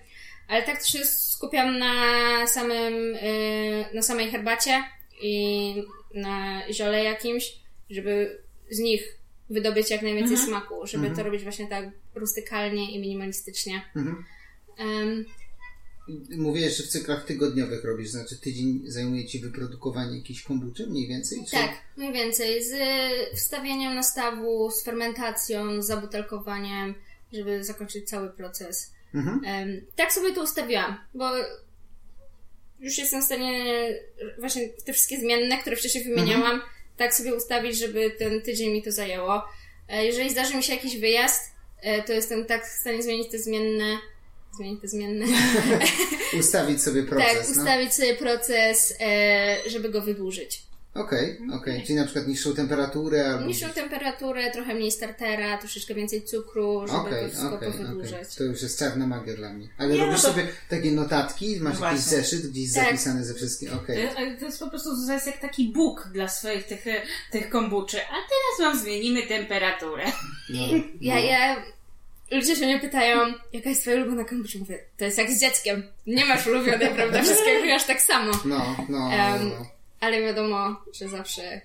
[0.48, 1.92] Ale tak się skupiam na
[2.46, 4.84] samym, y, na samej herbacie
[5.22, 5.74] i
[6.14, 7.52] na ziole jakimś,
[7.90, 9.18] żeby z nich
[9.50, 13.82] wydobyć jak najwięcej smaku, żeby to robić właśnie tak rustykalnie i minimalistycznie.
[13.96, 14.24] Mhm.
[14.78, 15.24] Em,
[16.36, 21.44] Mówiłeś, że w cyklach tygodniowych robisz, znaczy tydzień zajmuje Ci wyprodukowanie jakiejś kombuczy mniej więcej?
[21.44, 21.50] Czy...
[21.50, 22.64] Tak, mniej więcej.
[22.64, 22.72] Z
[23.36, 26.94] wstawieniem nastawu, z fermentacją, z zabutelkowaniem,
[27.32, 28.92] żeby zakończyć cały proces.
[29.14, 29.40] Mhm.
[29.96, 31.30] Tak sobie to ustawiłam, bo
[32.80, 33.74] już jestem w stanie
[34.38, 36.62] właśnie te wszystkie zmienne, które wcześniej wymieniałam,
[36.96, 39.42] tak sobie ustawić, żeby ten tydzień mi to zajęło.
[39.88, 41.52] E, Jeżeli zdarzy mi się jakiś wyjazd,
[41.82, 43.98] e, to jestem tak w stanie zmienić te zmienne.
[44.56, 45.26] Zmienić te zmienne.
[46.40, 47.26] Ustawić sobie proces.
[47.26, 47.62] tak, no.
[47.62, 48.94] ustawić sobie proces,
[49.66, 50.62] żeby go wydłużyć.
[50.94, 51.82] Okej, okej.
[51.82, 53.46] Czyli na przykład niższą temperaturę albo...
[53.46, 57.72] Niższą temperaturę, trochę mniej startera, troszeczkę więcej cukru, żeby Okej, to wszystko okej.
[57.72, 58.34] powydłużać.
[58.36, 59.68] To już jest czarna magia dla mnie.
[59.78, 62.84] Ale Nie, no robisz to- sobie takie notatki, masz No jakiś zeszyt, gdzieś Tak.
[62.84, 63.68] zapisane ze wszystkim.
[63.74, 64.08] Okej.
[64.08, 66.84] To, ale to jest po prostu to jest jak taki bóg dla swoich tych,
[67.30, 67.96] tych kombuczy.
[68.00, 70.04] A teraz wam zmienimy temperaturę.
[70.50, 70.60] No,
[71.00, 71.20] Ja, no.
[71.20, 71.62] ja...
[72.30, 73.18] Ludzie się mnie pytają,
[73.52, 74.58] jaka jest twoja ulubiona kombucha?
[74.58, 75.82] Mówię, to jest jak z dzieckiem.
[76.06, 77.22] Nie masz ulubionej, prawda?
[77.22, 78.32] Wszystkie chwiasz tak samo.
[78.44, 79.66] No, no, Em, no, no.
[80.04, 81.60] Ale wiadomo, że zawsze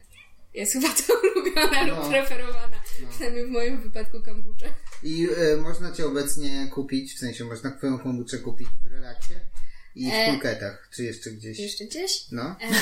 [0.53, 1.95] jest chyba to ulubiona No.
[1.99, 2.79] lub preferowana.
[3.11, 4.65] Przynajmniej w moim wypadku kombucha.
[5.03, 9.33] I e, można Cię obecnie kupić, w sensie można Twoją kombuczę kupić w relaksie
[9.95, 11.59] i w E, kulketach, czy jeszcze gdzieś.
[11.59, 12.11] Jeszcze gdzieś?
[12.31, 12.73] No, Em,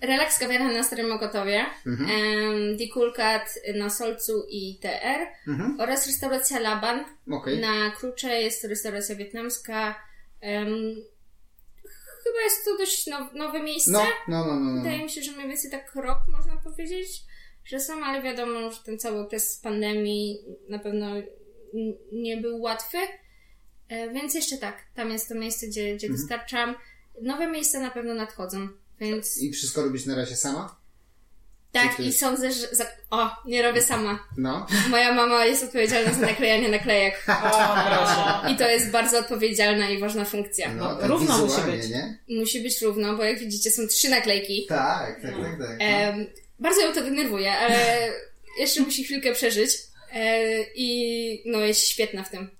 [0.00, 2.76] relaks kawiarnia na Starym Mokotowie, Mhm.
[2.76, 5.80] Dikulkat na Solcu i TR Mhm.
[5.80, 7.60] oraz restauracja Laban okej.
[7.60, 8.42] na Krucze.
[8.42, 9.94] Jest to restauracja wietnamska.
[10.40, 10.70] Em,
[12.26, 13.90] chyba jest to dość now, nowe miejsce.
[13.90, 14.70] No, no, no, no.
[14.70, 14.82] no.
[14.82, 17.22] Wydaje mi się, że mniej więcej tak rok można powiedzieć,
[17.64, 21.06] że są, ale wiadomo, że ten cały okres pandemii na pewno
[22.12, 22.98] nie był łatwy.
[23.88, 25.96] E, Więc jeszcze tak, tam jest to miejsce, gdzie, Mhm.
[25.98, 26.74] gdzie dostarczam.
[27.22, 28.68] Nowe miejsca na pewno nadchodzą,
[29.00, 30.80] więc I wszystko robisz na razie sama?
[31.82, 32.66] Tak ty- i sądzę, że...
[32.72, 32.86] Za...
[33.10, 34.26] O, nie robię sama.
[34.36, 34.66] No.
[34.88, 37.24] Moja mama jest odpowiedzialna za naklejanie naklejek.
[37.28, 38.52] O, proszę.
[38.52, 40.74] I to jest bardzo odpowiedzialna i ważna funkcja.
[40.74, 41.88] No, No, tak równo musi być.
[41.90, 42.18] nie?
[42.28, 44.66] Musi być równo, bo jak widzicie są trzy naklejki.
[44.68, 45.78] Tak, tak, tak, tak.
[45.80, 46.24] No.
[46.58, 48.08] Bardzo ją to denerwuje, ale
[48.58, 49.70] jeszcze musi chwilkę przeżyć.
[50.12, 52.50] E, I no jest świetna w tym,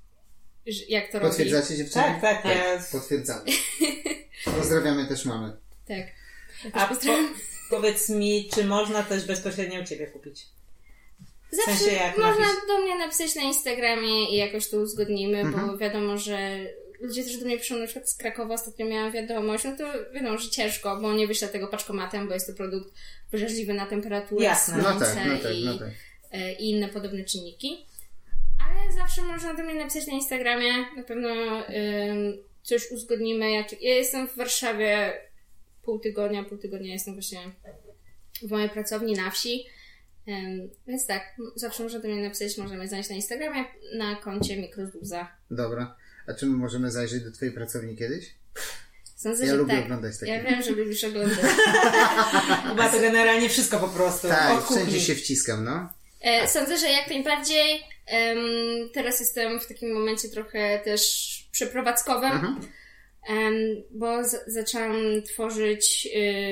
[0.89, 1.29] jak to robi.
[1.31, 2.05] Potwierdzacie dziewczyny?
[2.05, 3.43] Tak, tak, ja- Potwierdzamy.
[4.45, 5.57] Pozdrawiamy też mamy.
[5.89, 5.97] Tak.
[6.65, 7.35] Ja też A po, pozdrawiam.
[7.71, 10.47] Powiedz mi, czy można też bezpośrednio u Ciebie kupić?
[11.51, 15.67] Zawsze sensie jak można napisz- do mnie napisać na Instagramie i jakoś to uzgodnimy, Mhm.
[15.67, 16.39] bo wiadomo, że
[17.01, 20.39] ludzie też do mnie piszą, na przykład z Krakowa ostatnio miałam wiadomość, no to wiadomo,
[20.39, 22.95] że ciężko, bo nie wyślę tego paczkomatem, bo jest to produkt
[23.33, 24.77] wrażliwy na temperaturę, Jasne.
[24.77, 25.89] No słońce tak, no tak, i, no tak.
[26.61, 27.87] i inne podobne czynniki.
[28.69, 33.51] Ale zawsze można do mnie napisać na Instagramie, na pewno ym, coś uzgodnimy.
[33.51, 33.83] Jak...
[33.83, 35.13] Ja jestem w Warszawie
[35.87, 37.41] pół tygodnia, pół tygodnia jestem właśnie
[38.43, 39.67] w mojej pracowni na wsi.
[40.87, 41.23] Więc tak,
[41.55, 45.29] zawsze można do mnie napisać, można mnie znaleźć na Instagramie, na koncie Mikrozuza.
[45.51, 45.97] Dobra.
[46.29, 48.35] A czy my możemy zajrzeć do Twojej pracowni kiedyś?
[49.17, 49.85] Sądzę, Ja że lubię tak.
[49.85, 50.33] oglądać takie.
[50.33, 51.39] Ja wiem, że lubisz oglądać.
[52.69, 54.29] Chyba to generalnie wszystko po prostu.
[54.29, 55.89] Tak, wszędzie się wciskam, no.
[56.21, 57.83] E, sądzę, że jak najbardziej.
[58.07, 58.39] Em,
[58.95, 62.61] teraz jestem w takim momencie trochę też przeprowadzkowym, Mhm.
[63.91, 66.09] Bo z- zaczęłam tworzyć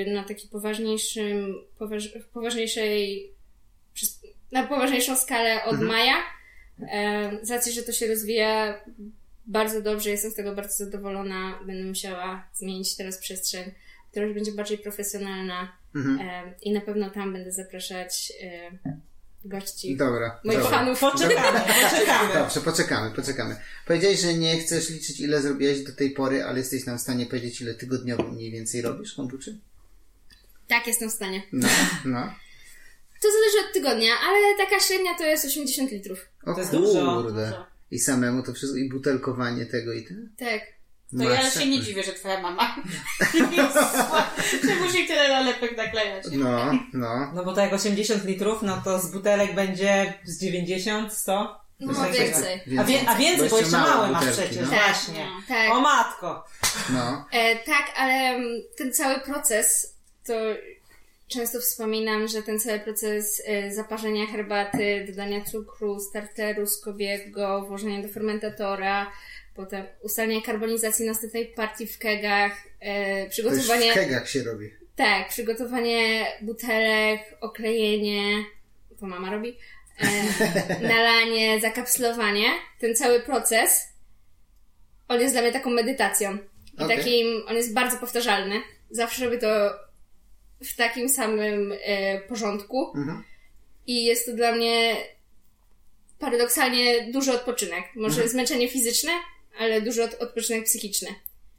[0.06, 3.30] y, na taki poważniejszym, poważ, poważniejszej,
[4.52, 5.88] na poważniejszą skalę od Mhm.
[5.88, 6.14] maja.
[7.42, 8.84] Z racji, że to się rozwija
[9.46, 11.58] bardzo dobrze, jestem z tego bardzo zadowolona.
[11.66, 13.70] Będę musiała zmienić teraz przestrzeń,
[14.10, 15.76] która już będzie bardziej profesjonalna.
[15.94, 16.18] Mhm.
[16.62, 18.70] I na pewno tam będę zapraszać e,
[19.44, 20.40] gości, Dobra.
[20.44, 20.78] moich dobra.
[20.78, 21.00] fanów.
[21.00, 22.34] Poczekamy, poczekamy.
[22.34, 23.56] Dobrze, poczekamy, poczekamy.
[23.86, 27.26] Powiedziałeś, że nie chcesz liczyć, ile zrobiłeś do tej pory, ale jesteś nam w stanie
[27.26, 29.58] powiedzieć, ile tygodniowo mniej więcej robisz kombuczy?
[30.68, 31.42] Tak, jestem w stanie.
[31.52, 31.68] No,
[32.04, 32.34] no.
[33.22, 36.28] To zależy od tygodnia, ale taka średnia to jest 80 litrów.
[36.46, 37.22] O To jest dużo.
[37.22, 37.46] kurde.
[37.46, 37.66] Dużo.
[37.90, 40.30] I samemu to wszystko, i butelkowanie tego i ten?
[40.38, 40.60] Tak.
[41.18, 42.76] To ja się nie dziwię, że twoja mama
[44.66, 46.24] że musi tyle nalepek naklejać.
[46.32, 47.32] No, no.
[47.34, 51.64] No bo to jak 80 litrów, no to z butelek będzie z 90, 100.
[51.80, 52.18] No, takiego.
[52.18, 52.62] więcej.
[52.78, 54.66] A, wie, a więcej, bo jeszcze małe masz przecież, no.
[54.66, 55.26] właśnie.
[55.48, 55.70] Tak.
[55.72, 56.44] O matko!
[56.92, 59.94] No, E, tak, ale mm, ten cały proces
[60.26, 60.34] to
[61.28, 68.08] często wspominam, że ten cały proces y, zaparzenia herbaty, dodania cukru, starteru, skobiego, włożenia do
[68.08, 69.12] fermentatora,
[69.54, 72.52] potem ustalenie karbonizacji następnej partii w kegach,
[73.24, 73.92] już przygotowanie...
[73.92, 74.70] w kegach się robi.
[74.96, 78.44] Tak, przygotowanie butelek, oklejenie,
[79.00, 79.58] to mama robi,
[80.00, 80.06] e,
[80.94, 82.46] nalanie, zakapslowanie,
[82.80, 83.88] ten cały proces,
[85.08, 86.38] on jest dla mnie taką medytacją.
[86.80, 86.96] I Okej.
[86.96, 88.60] takim, on jest bardzo powtarzalny.
[88.90, 89.72] Zawsze robię to
[90.64, 92.92] w takim samym e, porządku.
[92.96, 93.22] Mhm.
[93.86, 94.96] I jest to dla mnie
[96.18, 97.84] paradoksalnie duży odpoczynek.
[97.94, 98.28] Może Mhm.
[98.28, 99.12] zmęczenie fizyczne,
[99.58, 101.08] ale duży od, odpoczynek psychiczny.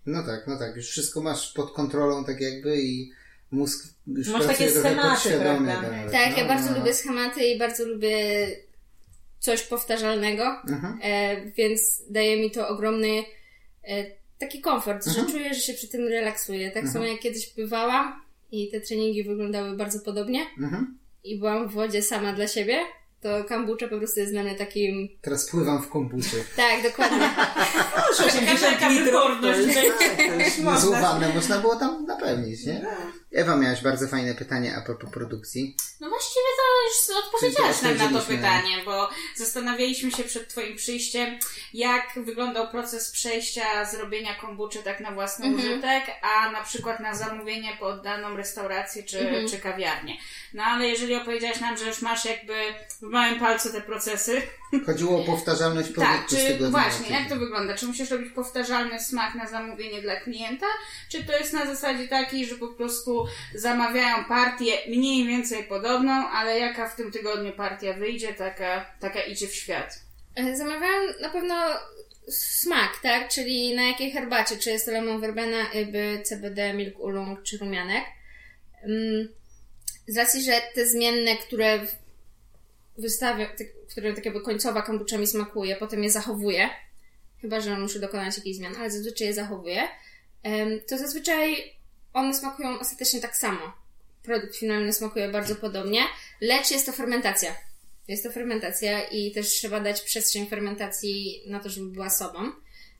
[0.05, 0.75] No tak, no tak.
[0.75, 3.11] Już wszystko masz pod kontrolą tak jakby i
[3.51, 5.59] mózg już Masz takie schematy, prawda?
[5.81, 6.11] nawet.
[6.11, 6.95] Tak, No, ja bardzo no, lubię no.
[6.97, 8.17] schematy i bardzo lubię
[9.39, 10.99] coś powtarzalnego, Mhm.
[11.03, 13.23] e, więc daje mi to ogromny
[13.83, 14.05] e,
[14.39, 15.25] taki komfort, Mhm.
[15.27, 16.71] że czuję, że się przy tym relaksuję.
[16.71, 20.97] Tak samo jak kiedyś bywałam i te treningi wyglądały bardzo podobnie Mhm.
[21.23, 22.79] i byłam w wodzie sama dla siebie,
[23.25, 25.07] to kombucha po prostu jest dla mnie takim...
[25.21, 26.37] Teraz pływam w kombucie.
[26.55, 27.29] Tak, dokładnie.
[28.09, 29.21] Już 80 Taka litrów.
[29.41, 29.83] to będzie.
[29.83, 31.59] to Niezłą można.
[31.59, 32.85] było tam napełnić, nie?
[33.35, 35.75] Ewa, miałaś bardzo fajne pytanie a propos produkcji.
[35.99, 41.39] No właściwie to już odpowiedziałaś nam na to pytanie, bo zastanawialiśmy się przed Twoim przyjściem,
[41.73, 45.69] jak wyglądał proces przejścia z robienia kombuczy tak na własny Mhm.
[45.69, 49.49] użytek, a na przykład na zamówienie pod daną restaurację czy, Mhm.
[49.49, 50.17] czy kawiarnię.
[50.53, 52.53] No ale jeżeli opowiedziałaś nam, że już masz jakby
[52.89, 54.41] w małym palcu te procesy,
[54.85, 57.73] Chodziło o powtarzalność produktu tak, z czy tego dnia właśnie, jak to wygląda?
[57.75, 60.65] Czy musisz robić powtarzalny smak na zamówienie dla klienta?
[61.09, 66.59] Czy to jest na zasadzie takiej, że po prostu zamawiają partię mniej więcej podobną, ale
[66.59, 69.99] jaka w tym tygodniu partia wyjdzie, taka, taka idzie w świat?
[70.35, 71.55] E, Zamawiałam na pewno
[72.29, 73.29] smak, tak?
[73.29, 78.03] Czyli na jakiej herbacie, czy jest to lemon verbena, yby, CBD, milk oolong, czy rumianek.
[78.83, 79.27] Mm,
[80.07, 81.95] Z racji, że te zmienne, które w-
[82.97, 83.63] wystawiam, te,
[83.95, 86.69] które tak jakby końcowa kombucha mi smakuje, potem je zachowuję,
[87.41, 89.87] chyba, że muszę dokonać jakichś zmian, ale zazwyczaj je zachowuję,
[90.43, 91.73] em, to zazwyczaj
[92.13, 93.73] one smakują ostatecznie tak samo.
[94.23, 96.01] Produkt finalny smakuje bardzo podobnie,
[96.41, 97.55] lecz jest to fermentacja.
[98.07, 102.51] Jest to fermentacja i też trzeba dać przestrzeń fermentacji na to, żeby była sobą.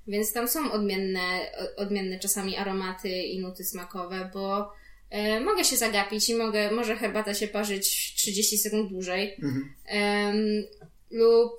[0.07, 4.71] Więc tam są odmienne, odmienne czasami aromaty i nuty smakowe, bo
[5.15, 9.35] e, mogę się zagapić i mogę, może herbata się parzyć 30 sekund dłużej.
[9.43, 9.73] Mhm.
[9.85, 10.63] Em,
[11.11, 11.51] lub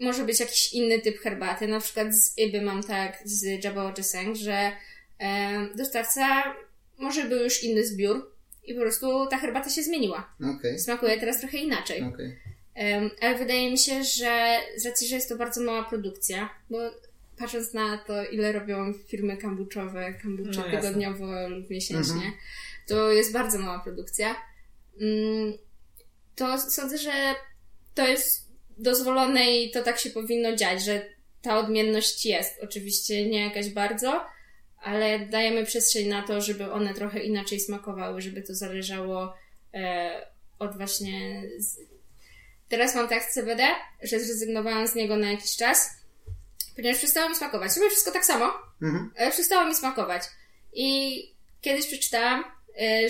[0.00, 1.68] może być jakiś inny typ herbaty.
[1.68, 4.72] Na przykład z Iby mam tak, z Jabba Ojeseng, że
[5.18, 6.54] em, dostawca
[6.98, 8.30] może był już inny zbiór
[8.64, 10.34] i po prostu ta herbata się zmieniła.
[10.56, 12.02] Okej, Smakuje teraz trochę inaczej.
[12.74, 16.78] Em, ale wydaje mi się, że z racji, że jest to bardzo mała produkcja, bo
[17.38, 22.32] patrząc na to, ile robią firmy kombuczowe, kombucze No tygodniowo lub miesięcznie, Mhm.
[22.88, 24.36] To jest bardzo mała produkcja.
[25.00, 25.52] Mm,
[26.36, 27.12] To sądzę, że
[27.94, 31.06] to jest dozwolone i to tak się powinno dziać, że
[31.42, 32.58] ta odmienność jest.
[32.62, 34.26] Oczywiście nie jakaś bardzo,
[34.82, 39.34] ale dajemy przestrzeń na to, żeby one trochę inaczej smakowały, żeby to zależało
[39.74, 40.26] e,
[40.58, 41.42] od właśnie.
[41.58, 41.78] Z...
[42.68, 43.66] Teraz mam tak z CBD,
[44.02, 45.90] że zrezygnowałam z niego na jakiś czas,
[46.76, 47.76] ponieważ przestało mi smakować.
[47.76, 49.10] Robię wszystko tak samo, Mhm.
[49.18, 50.22] ale przestało mi smakować.
[50.72, 51.18] I
[51.60, 52.44] kiedyś przeczytałam,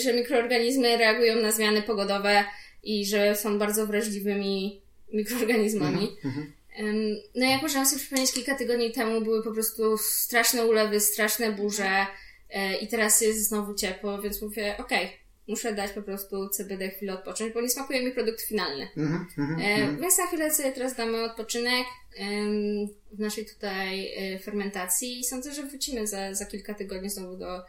[0.03, 2.45] że mikroorganizmy reagują na zmiany pogodowe
[2.83, 4.81] i że są bardzo wrażliwymi
[5.13, 6.17] mikroorganizmami.
[6.25, 6.53] Mhm.
[6.77, 11.53] Em, No jak możemy sobie przypomnieć, kilka tygodni temu były po prostu straszne ulewy, straszne
[11.53, 12.07] burze
[12.51, 15.11] e, i teraz jest znowu ciepło, więc mówię, okej,
[15.49, 18.89] muszę dać po prostu CBD chwilę odpocząć, bo nie smakuje mi produkt finalny.
[18.97, 19.27] Mhm.
[19.39, 19.61] Mhm.
[19.61, 20.01] E, Mhm.
[20.01, 25.55] Więc na chwilę sobie teraz damy odpoczynek em, w naszej tutaj e, fermentacji i sądzę,
[25.55, 27.63] że wrócimy za, za kilka tygodni znowu do,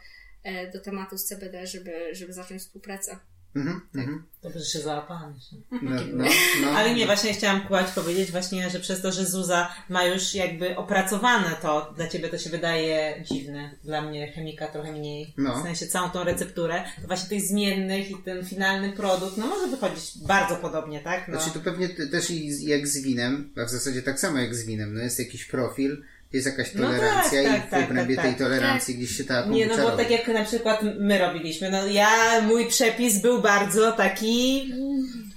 [0.72, 3.18] do tematu z CBD, żeby, żeby zacząć współpracę.
[3.56, 3.80] Mhm.
[3.94, 4.22] Mhm.
[4.42, 5.34] Dobrze, że się załapałam.
[5.70, 5.78] No,
[6.12, 6.24] no,
[6.62, 6.70] no.
[6.70, 10.76] Ale nie, właśnie chciałam kłać powiedzieć właśnie, że przez to, że Zuza ma już jakby
[10.76, 15.60] opracowane to, dla ciebie to się wydaje dziwne, dla mnie chemika trochę mniej, No.
[15.60, 19.68] w sensie całą tą recepturę, to właśnie tych zmiennych i ten finalny produkt, no może
[19.68, 21.28] wychodzić bardzo podobnie, tak?
[21.28, 21.40] No.
[21.40, 22.30] Znaczy to pewnie też
[22.60, 26.02] jak z winem, a w zasadzie tak samo jak z winem, no jest jakiś profil,
[26.32, 28.42] jest jakaś No tak, tolerancja tak, i w tak, obrębie tak, tej tak.
[28.42, 29.96] tolerancji gdzieś się ta Nie, no bo robi.
[30.02, 34.72] tak jak na przykład my robiliśmy, no ja, mój przepis był bardzo taki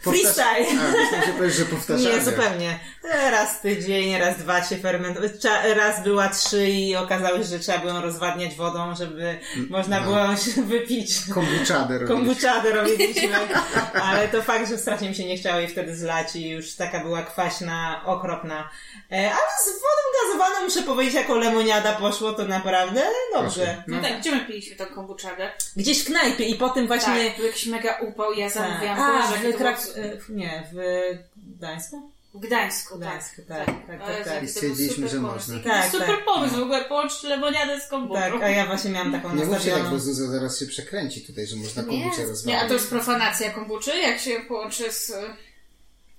[0.02, 0.66] freestyle.
[0.70, 1.96] A, myślałem, że powiesz, że.
[1.96, 2.80] Nie, zupełnie.
[3.32, 5.32] Raz tydzień, raz dwa się fermentować.
[5.32, 10.00] Cza- Raz była trzy i okazało się, że trzeba było ją rozwadniać wodą, żeby można
[10.00, 10.06] no.
[10.06, 11.12] było się wypić.
[11.34, 12.16] Kombuczadę robisz.
[12.16, 13.30] Kombutzadę robiliśmy,
[14.04, 17.00] ale to fakt, że strasznie mi się nie chciało jej wtedy zlać i już taka
[17.00, 18.70] była kwaśna, okropna.
[19.12, 23.02] E, Ale z wodą gazowana, muszę powiedzieć, jako lemoniada poszło, to naprawdę
[23.34, 23.84] dobrze.
[23.88, 25.52] No tak, gdzie my piliśmy tą kombuczagę?
[25.76, 27.26] Gdzieś w knajpie i potem właśnie...
[27.26, 29.00] Tak, był jakiś mega upał, ja zamówiłam.
[29.00, 30.78] A, Boże, jakie w to było- e, Nie, w
[31.58, 32.12] Gdańsku?
[32.34, 33.00] W Gdańsku, tak.
[33.00, 34.34] Gdańsku, tak, tak, tak, Ale tak.
[34.34, 35.56] jaki I stwierdziliśmy, że można.
[35.56, 36.60] Jaki Tak, super tak, pomysł, tak.
[36.60, 38.20] w ogóle połączyć lemoniadę z kombuczą.
[38.22, 41.48] Tak, a ja właśnie miałam taką Nie mówcie tak, bo Zuza zaraz się przekręci tutaj,
[41.48, 42.68] że można kombuczę Nie, a rozwalić.
[42.68, 45.12] to jest profanacja kombuczy, jak się połączy z...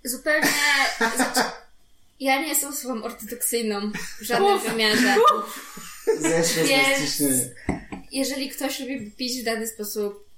[0.05, 0.49] Zupełnie.
[1.17, 1.41] Znaczy,
[2.21, 4.71] ja nie jestem osobą ortodoksyjną w żadnym Uf.
[4.71, 5.17] wymiarze.
[6.19, 7.23] Zeszło z Więc-.
[8.13, 10.30] Jeżeli ktoś lubi pić w dany sposób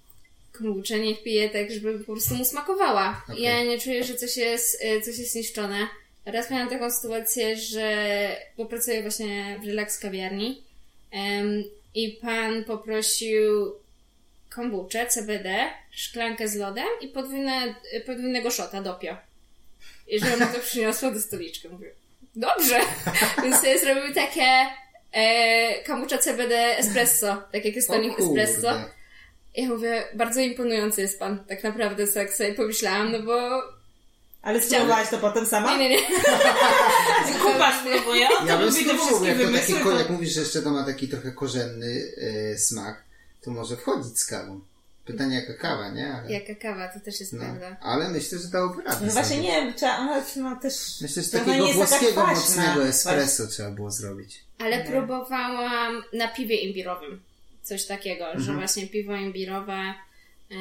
[0.53, 3.23] kombuczę, niech pije tak, żeby po prostu mu smakowała.
[3.29, 3.43] Okej.
[3.43, 5.88] Ja nie czuję, że coś jest, y, coś jest niszczone.
[6.27, 7.97] Raz miałam taką sytuację, że
[8.57, 10.62] bo pracuję właśnie w Relax kawiarni
[11.11, 13.75] em, i pan poprosił
[14.51, 17.75] kombuczę, CBD, szklankę z lodem i podwójne,
[18.07, 19.17] podwójnego szota dopio.
[20.09, 21.69] I że ona to przyniosła do stoliczki.
[21.69, 21.91] Mówię,
[22.37, 22.81] dobrze.
[23.43, 24.67] Więc sobie zrobiły takie
[25.12, 28.69] e, kombucha CBD espresso, tak jak jest tonik espresso.
[29.55, 33.62] Ja mówię, bardzo imponujący jest pan, tak naprawdę, tak sobie pomyślałam, no bo...
[34.43, 35.77] Ale spróbowałaś to potem sama?
[35.77, 36.07] Nie, nie, nie.
[37.43, 40.85] Kupa spróbuję, on Ja bym spróbował, jak to taki, jak mówisz, że jeszcze to ma
[40.85, 43.05] taki trochę korzenny e, smak,
[43.43, 44.61] to może wchodzić z kawą.
[45.05, 46.15] Pytanie jaka kawa, nie?
[46.15, 47.77] Ale, Jaka kawa, to też jest no, prawda.
[47.81, 49.07] ale myślę, że dałoby radę.
[49.07, 49.49] No właśnie sobie.
[49.49, 50.75] nie wiem, trzeba, ale no też...
[51.01, 54.45] Myślę, że takiego włoskiego mocnego espresso trzeba było zrobić.
[54.59, 54.85] Ale Nie.
[54.85, 57.21] próbowałam na piwie imbirowym.
[57.62, 58.59] Coś takiego, że Mhm.
[58.59, 59.94] właśnie piwo imbirowe
[60.51, 60.55] e,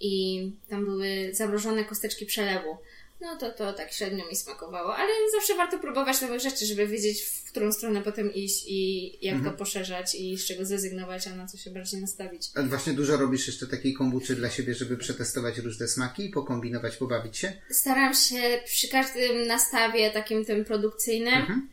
[0.00, 2.76] i tam były zamrożone kosteczki przelewu.
[3.20, 7.22] No to to tak średnio mi smakowało, ale zawsze warto próbować nowych rzeczy, żeby wiedzieć,
[7.22, 9.52] w którą stronę potem iść i jak Mhm.
[9.52, 12.50] to poszerzać i z czego zrezygnować, a na co się bardziej nastawić.
[12.54, 17.36] A właśnie dużo robisz jeszcze takiej kombuczy dla siebie, żeby przetestować różne smaki, pokombinować, pobawić
[17.38, 17.52] się?
[17.70, 21.68] Staram się przy każdym nastawie takim tym produkcyjnym Mhm.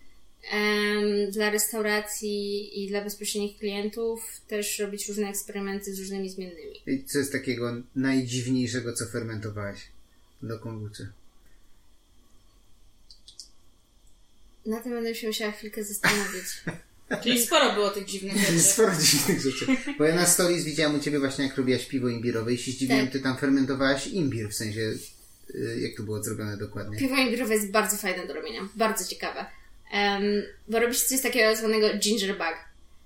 [1.32, 6.82] Dla restauracji i dla bezpośrednich klientów też robić różne eksperymenty z różnymi zmiennymi.
[6.88, 9.80] I co jest takiego najdziwniejszego, co fermentowałaś
[10.42, 11.10] do kombuczy?
[14.66, 16.46] Na tym będę się musiała chwilkę zastanowić.
[17.24, 18.60] Czyli sporo było tych dziwnych rzeczy.
[18.60, 19.66] sporo dziwnych rzeczy.
[19.98, 23.06] Bo ja na stories widziałam u Ciebie właśnie, jak robiłaś piwo imbirowe i się zdziwiłem,
[23.06, 23.14] Tak.
[23.14, 24.94] Ty tam fermentowałaś imbir, w sensie,
[25.56, 26.98] y, jak to było zrobione dokładnie?
[26.98, 29.46] Piwo imbirowe jest bardzo fajne do robienia, bardzo ciekawe.
[29.92, 30.24] Em,
[30.68, 32.56] bo robi się coś takiego zwanego ginger bug.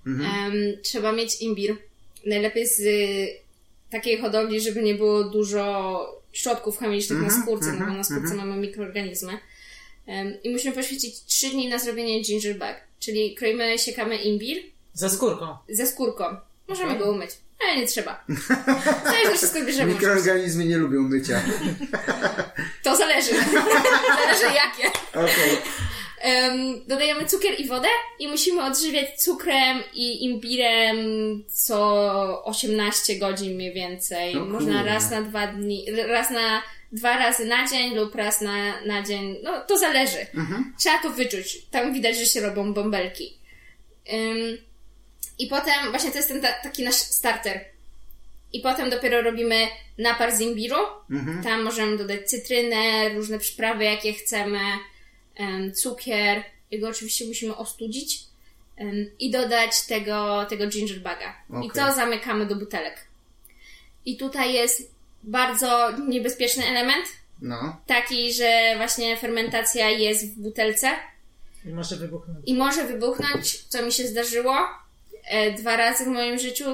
[0.06, 0.52] Mhm.
[0.52, 1.76] Em, trzeba mieć imbir.
[2.26, 3.28] Najlepiej z y,
[3.90, 8.04] takiej hodowli, żeby nie było dużo środków chemicznych Mhm, na skórce, no bo mhm, na
[8.04, 8.48] skórce mhm.
[8.48, 9.38] mamy mikroorganizmy.
[10.06, 12.74] Em, I musimy poświęcić 3 dni na zrobienie ginger bug.
[13.00, 14.62] Czyli kroimy, siekamy imbir
[14.94, 15.56] Ze skórką.
[15.68, 16.24] ze skórką.
[16.68, 17.02] Możemy Okej.
[17.04, 17.30] go umyć,
[17.64, 18.24] ale nie trzeba.
[19.04, 19.92] Zależy, wszystko bierzemy.
[19.92, 21.42] Mikroorganizmy nie lubią mycia.
[22.82, 23.30] To zależy.
[24.18, 24.98] zależy jakie.
[25.12, 25.50] Okej.
[25.50, 25.58] Em,
[26.86, 30.96] dodajemy cukier i wodę i musimy odżywiać cukrem i imbirem
[31.48, 34.36] co 18 godzin mniej więcej.
[34.36, 36.62] O Można raz na dwa dni, raz na
[36.92, 39.36] dwa razy na dzień lub raz na, na dzień.
[39.42, 40.26] No to zależy.
[40.34, 40.74] Mhm.
[40.78, 41.58] Trzeba to wyczuć.
[41.70, 43.36] Tam widać, że się robią bąbelki.
[44.12, 44.58] Ym,
[45.38, 47.64] I potem właśnie to jest ten ta, taki nasz starter.
[48.52, 50.76] I potem dopiero robimy napar z imbiru.
[51.10, 51.42] Mhm.
[51.42, 54.78] Tam możemy dodać cytrynę, różne przyprawy, jakie chcemy, em,
[55.74, 56.42] cukier.
[56.70, 58.20] Jego oczywiście musimy ostudzić
[59.18, 61.36] i dodać tego, tego ginger buga.
[61.64, 63.06] I to zamykamy do butelek.
[64.06, 64.90] I tutaj jest
[65.22, 67.06] bardzo niebezpieczny element,
[67.42, 67.76] No.
[67.86, 70.90] taki, że właśnie fermentacja jest w butelce
[71.64, 72.38] I może wybuchnąć.
[72.46, 74.56] i może wybuchnąć, co mi się zdarzyło
[75.24, 76.64] e, dwa razy w moim życiu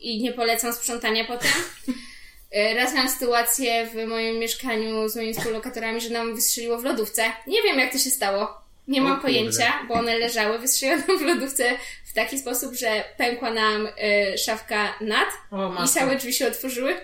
[0.00, 1.50] i nie polecam sprzątania potem.
[2.52, 7.22] E, Raz miałam sytuację w moim mieszkaniu z moimi współlokatorami, że nam wystrzeliło w lodówce.
[7.46, 8.62] Nie wiem, jak to się stało.
[8.88, 9.22] Nie O mam kurde.
[9.28, 10.58] pojęcia, bo one leżały.
[10.58, 11.64] Wystrzeliło nam w lodówce
[12.10, 16.96] w taki sposób, że pękła nam e, szafka nad O, i całe drzwi się otworzyły.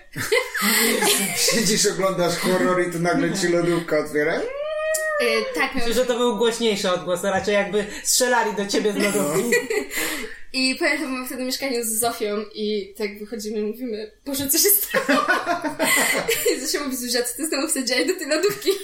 [1.50, 4.32] Siedzisz, oglądasz horror i tu nagle ci lodówka otwiera.
[4.34, 4.40] E,
[5.54, 8.96] tak, miałam Myślę, że to był głośniejszy odgłos, a raczej jakby strzelali do ciebie z
[8.96, 9.42] lodówki.
[10.58, 14.58] I pamiętam, byłam wtedy w mieszkaniu z Zofią i tak wychodzimy i mówimy, Boże, co
[14.58, 15.26] się stało?
[16.56, 18.70] I Zofia mówi, Zuzia, co ty znowu wsadziłaś do tej lodówki?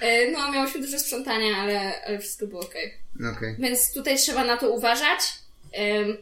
[0.00, 2.94] E, no, miałyśmy dużo sprzątania, ale, ale wszystko było okej.
[3.36, 3.56] Okej.
[3.58, 5.20] Więc tutaj trzeba na to uważać.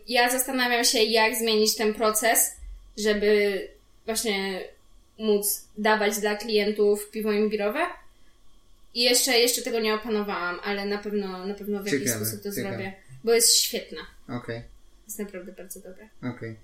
[0.08, 2.52] Ja zastanawiam się, jak zmienić ten proces,
[2.98, 3.60] żeby
[4.06, 4.60] właśnie
[5.18, 7.86] móc dawać dla klientów piwo imbirowe.
[8.94, 12.42] I jeszcze, jeszcze tego nie opanowałam, ale na pewno, na pewno w jakiś Ciekawe, sposób
[12.42, 12.74] to ciekawe.
[12.74, 12.92] zrobię,
[13.24, 14.00] bo jest świetna.
[14.28, 14.62] Okej.
[15.06, 16.06] Jest naprawdę bardzo dobra.
[16.36, 16.56] Okej.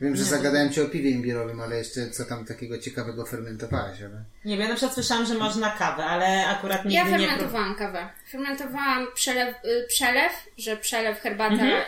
[0.00, 4.24] Wiem, że zagadałem Cię o piwie imbirowym, ale jeszcze co tam takiego ciekawego fermentowałaś, ale...
[4.44, 7.28] Nie wiem, ja na przykład słyszałam, że można kawę, ale akurat nigdy Ja nie próbowałam.
[7.28, 8.08] fermentowałam kawę.
[8.30, 11.82] Fermentowałam przelew, y, przelew że przelew herbatę Mhm.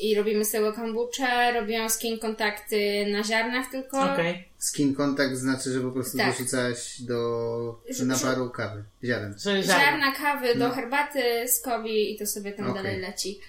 [0.00, 1.52] I robimy z tego kombuczę.
[1.52, 4.12] Robiłam skin kontakty na ziarnach tylko.
[4.12, 4.48] Okej.
[4.58, 6.26] Skin contact znaczy, że po prostu Tak.
[6.32, 8.84] dorzucałaś do naparu kawy.
[9.04, 9.34] Ziaren.
[9.38, 9.62] Ziarna.
[9.62, 10.74] Ziarna kawy do No.
[10.74, 12.82] herbaty z kobi i to sobie tam Okej.
[12.82, 13.40] dalej leci.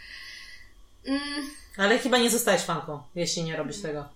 [1.06, 1.20] Mm,
[1.78, 4.10] Ale chyba nie zostajesz fanką, jeśli nie robisz tego.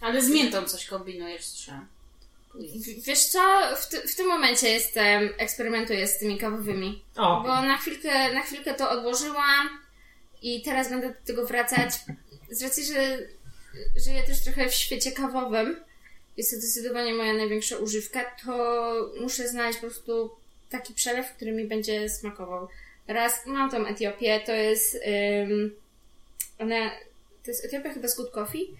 [0.00, 1.86] Ale z miętą coś kombinujesz, słyszałam.
[2.54, 3.40] w- wiesz co,
[3.76, 7.02] w, ty, w tym momencie jestem, eksperymentuję z tymi kawowymi.
[7.16, 9.68] O, Bo na chwilkę, na chwilkę to odłożyłam
[10.42, 11.90] i teraz będę do tego wracać.
[12.50, 13.18] Z racji, że
[14.04, 15.76] żyję też trochę w świecie kawowym,
[16.36, 20.30] jest to zdecydowanie moja największa używka, to muszę znaleźć po prostu
[20.70, 22.68] taki przelew, który mi będzie smakował.
[23.08, 25.76] Raz mam tą Etiopię, to jest ym,
[26.58, 26.90] ona,
[27.44, 28.76] to jest Etiopia chyba z Good Coffee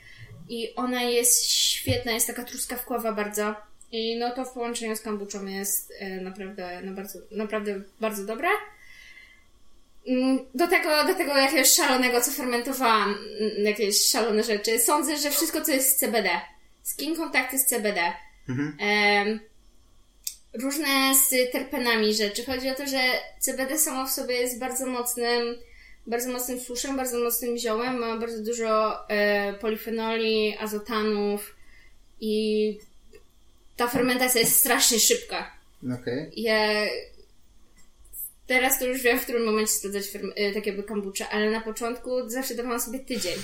[0.49, 3.55] i ona jest świetna, jest taka truskawkowa bardzo
[3.93, 8.49] i no to w połączeniu z kombuczą jest y, naprawdę, no bardzo, naprawdę bardzo dobre.
[10.09, 14.79] Mm, Do tego, do tego jakiegoś szalonego, co fermentowałam, mm, jakieś szalone rzeczy.
[14.79, 16.31] Sądzę, że wszystko, co jest z CBD.
[16.83, 18.13] Skin kontakty z CBD.
[18.49, 19.41] Mhm.
[20.63, 22.45] Różne z terpenami rzeczy.
[22.45, 23.01] Chodzi o to, że
[23.39, 25.57] CBD samo w sobie jest bardzo mocnym,
[26.07, 27.99] bardzo mocnym suszem, bardzo mocnym ziołem.
[27.99, 31.57] Ma bardzo dużo e, polifenoli, azotanów
[32.21, 32.79] i
[33.77, 35.53] ta fermentacja jest strasznie szybka.
[36.01, 36.33] Okej.
[36.37, 36.73] Ja
[38.51, 41.61] teraz to już wiem, w którym momencie sprawdzać ferm- y, takie jakby kombucze, ale na
[41.61, 43.35] początku zawsze dawałam sobie tydzień.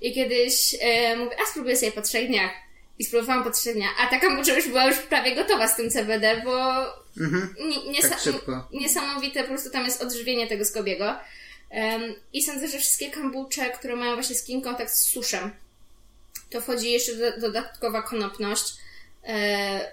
[0.00, 2.50] I kiedyś e, mówię, a spróbuję sobie po trzech dniach.
[2.98, 5.90] I spróbowałam po trzech dniach, a ta kombucza już była już prawie gotowa z tym
[5.90, 6.80] CBD, bo
[7.20, 7.54] Mhm.
[7.68, 8.18] nie, nie, Tak
[8.72, 11.16] niesamowite, po prostu tam jest odżywienie tego skobiego.
[11.70, 15.50] Em, I sądzę, że wszystkie kombucze, które mają właśnie skin kontakt z suszem,
[16.50, 18.74] to wchodzi jeszcze do, dodatkowa konopność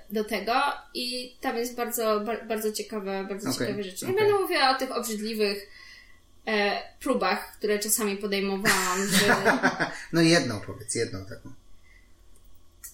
[0.09, 0.53] do tego
[0.93, 4.05] i tam jest bardzo, ba, bardzo ciekawe, bardzo Okej, ciekawe rzeczy.
[4.05, 4.23] Nie okej.
[4.25, 5.69] będę mówiła o tych obrzydliwych
[6.45, 9.35] e, próbach, które czasami podejmowałam, że
[10.13, 11.53] No jedną powiedz, jedną taką.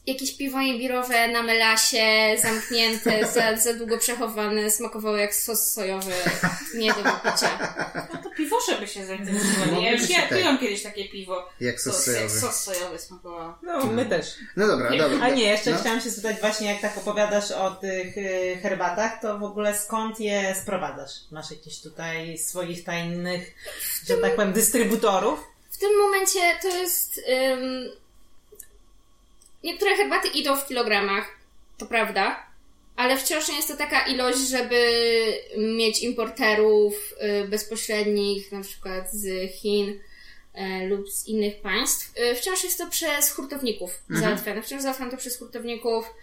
[0.08, 6.12] Jakieś piwo imbirowe na melasie, zamknięte, za, za długo przechowane, smakowało jak sos sojowy,
[6.76, 7.76] nie do wypicia.
[8.14, 9.84] No to piwosze by się zainteresowali.
[9.84, 10.38] Ja już ja Tak.
[10.38, 11.50] piłam kiedyś takie piwo.
[11.60, 12.30] Jak sos sojowy.
[12.40, 13.58] sos sojowy smakowało.
[13.64, 14.36] no my też.
[14.56, 15.20] No dobra, dobra.
[15.22, 15.78] A nie, jeszcze no.
[15.78, 20.20] chciałam się spytać właśnie, jak tak opowiadasz o tych y, herbatach, to w ogóle skąd
[20.20, 21.12] je sprowadzasz?
[21.32, 23.56] Masz jakieś tutaj swoich tajnych,
[24.08, 25.40] że tak powiem, dystrybutorów?
[25.72, 27.22] W tym momencie to jest.
[27.54, 28.03] ym,
[29.64, 31.38] niektóre herbaty idą w kilogramach,
[31.78, 32.46] to prawda,
[32.96, 34.92] ale wciąż nie jest to taka ilość, żeby
[35.58, 42.18] mieć importerów y, bezpośrednich, na przykład z Chin y, lub z innych państw.
[42.18, 44.62] Y, wciąż jest to przez hurtowników załatwiane.
[44.62, 46.14] Wciąż załatwiam to przez hurtowników.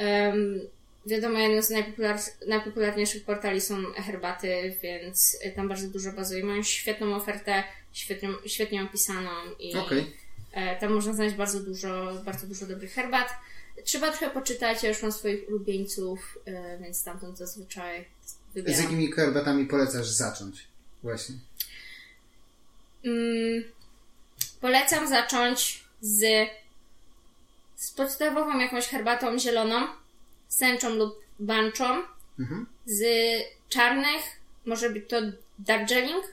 [0.00, 0.60] Ym,
[1.06, 6.44] wiadomo, jednym z najpopular- najpopularniejszych portali są herbaty, więc tam bardzo dużo bazuje.
[6.44, 10.23] Mają świetną ofertę, świetnie, świetnie opisaną i Okej.
[10.54, 13.28] E, tam można znaleźć bardzo dużo, bardzo dużo dobrych herbat.
[13.84, 18.82] Trzeba trochę poczytać, ja już mam swoich ulubieńców, e, więc stamtąd zazwyczaj Z wybieram.
[18.82, 20.66] jakimi herbatami polecasz zacząć?
[21.02, 21.34] Właśnie.
[23.04, 23.64] Mm,
[24.60, 26.48] polecam zacząć z,
[27.76, 29.86] z podstawową jakąś herbatą zieloną,
[30.48, 32.02] sęczą lub banczą,
[32.38, 32.66] Mhm.
[32.86, 33.02] z
[33.68, 34.22] czarnych,
[34.66, 35.16] może być to
[35.58, 36.24] Darjeeling.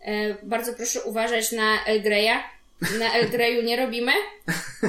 [0.00, 2.42] E, bardzo proszę uważać na El Greya.
[2.98, 4.12] Na El Greyu nie robimy,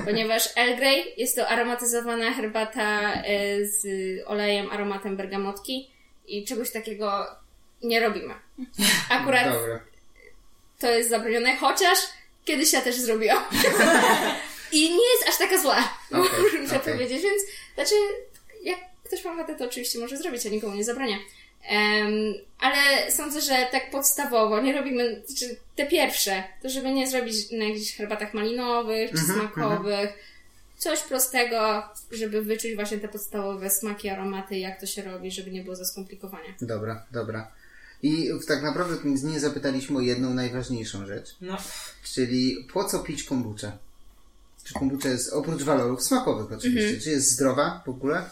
[0.05, 3.87] ponieważ El Grey jest to aromatyzowana herbata e, z
[4.25, 5.89] olejem, aromatem bergamotki
[6.27, 7.25] i czegoś takiego
[7.83, 8.33] nie robimy.
[9.09, 9.79] Akurat Dobra.
[10.79, 11.97] to jest zabronione, chociaż
[12.45, 13.43] kiedyś ja też zrobiłam.
[14.71, 16.93] I nie jest aż taka zła, Okej, muszę okej.
[16.93, 17.41] powiedzieć, więc
[17.75, 17.95] znaczy,
[18.63, 21.19] jak ktoś ma ochotę, to oczywiście może zrobić, ja nikomu nie zabraniam.
[21.67, 22.11] Em,
[22.59, 27.65] ale sądzę, że tak podstawowo nie robimy, znaczy te pierwsze, to żeby nie zrobić na
[27.65, 30.09] jakichś herbatach malinowych czy Mhm, smakowych,
[30.77, 35.63] coś prostego, żeby wyczuć właśnie te podstawowe smaki, aromaty, jak to się robi, żeby nie
[35.63, 36.53] było za skomplikowania.
[36.61, 37.51] Dobra, dobra.
[38.03, 41.57] I tak naprawdę nie zapytaliśmy o jedną najważniejszą rzecz, No,
[42.13, 43.71] czyli po co pić kombuczę?
[44.63, 47.01] Czy kombucza jest oprócz walorów smakowych oczywiście, Mhm.
[47.03, 48.29] czy jest zdrowa w ogóle?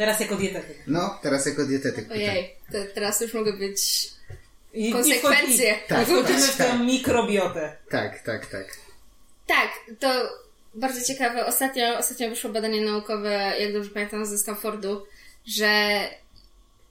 [0.00, 0.76] Teraz jako dietetyk.
[0.86, 2.10] No, teraz jako dietetyk.
[2.10, 4.08] Ojej, to teraz już mogę być
[4.74, 5.74] I, i konsekwencje.
[5.74, 7.76] wchodzi- Tak, Wchodzimy tak, w tę mikrobiotę.
[7.90, 8.66] Tak, tak, tak.
[9.46, 10.08] Tak, to
[10.74, 11.46] bardzo ciekawe.
[11.46, 15.06] Ostatnio, ostatnio wyszło badanie naukowe, jak dobrze pamiętam, ze Stanfordu,
[15.46, 16.00] że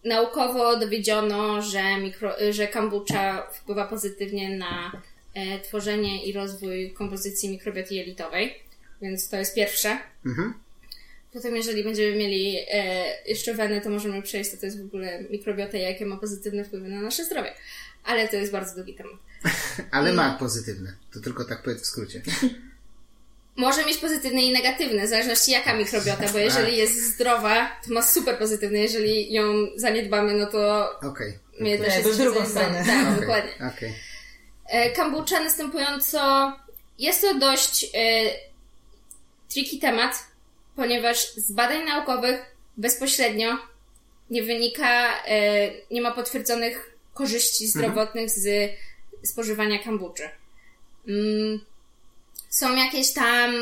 [0.04, 4.92] naukowo dowiedziono, że, mikro, że kombucha wpływa pozytywnie na
[5.34, 8.60] e, tworzenie i rozwój kompozycji mikrobioty jelitowej,
[9.02, 9.98] więc to jest pierwsze.
[10.26, 10.54] Mhm.
[11.34, 15.24] Potem, jeżeli będziemy mieli e, jeszcze wenę, to możemy przejść, to to jest w ogóle
[15.30, 17.54] mikrobiota i jakie ma pozytywne wpływy na nasze zdrowie.
[18.04, 19.14] Ale to jest bardzo długi temat.
[19.92, 20.94] Ale ma pozytywne.
[21.14, 22.22] To tylko tak powiedz w skrócie.
[23.56, 28.02] Może mieć pozytywne i negatywne, w zależności jaka mikrobiota, bo jeżeli jest zdrowa, to ma
[28.02, 29.44] super pozytywne, jeżeli ją
[29.76, 31.40] zaniedbamy, no to Okej.
[31.60, 32.84] mnie też Nie, jest drugą stronę.
[32.86, 33.52] Tak, Okej, dokładnie.
[33.76, 33.94] Okej.
[34.66, 36.54] E, Kombucha następująco
[37.00, 38.30] jest to dość e,
[39.50, 40.29] tricky temat,
[40.76, 43.58] ponieważ z badań naukowych bezpośrednio
[44.30, 48.72] nie wynika, e, nie ma potwierdzonych korzyści zdrowotnych z
[49.24, 50.30] spożywania kombuczy.
[51.08, 51.60] Mm,
[52.50, 53.54] są jakieś tam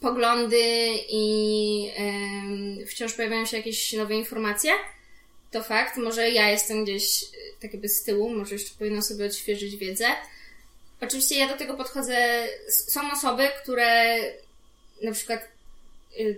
[0.00, 1.90] poglądy i
[2.86, 4.72] wciąż pojawiają się jakieś nowe informacje.
[5.50, 5.96] To fakt.
[5.96, 7.26] Może ja jestem gdzieś e,
[7.60, 10.06] tak jakby z tyłu, może jeszcze powinno sobie odświeżyć wiedzę.
[11.00, 12.48] Oczywiście ja do tego podchodzę.
[12.68, 14.16] Są osoby, które
[15.02, 15.48] na przykład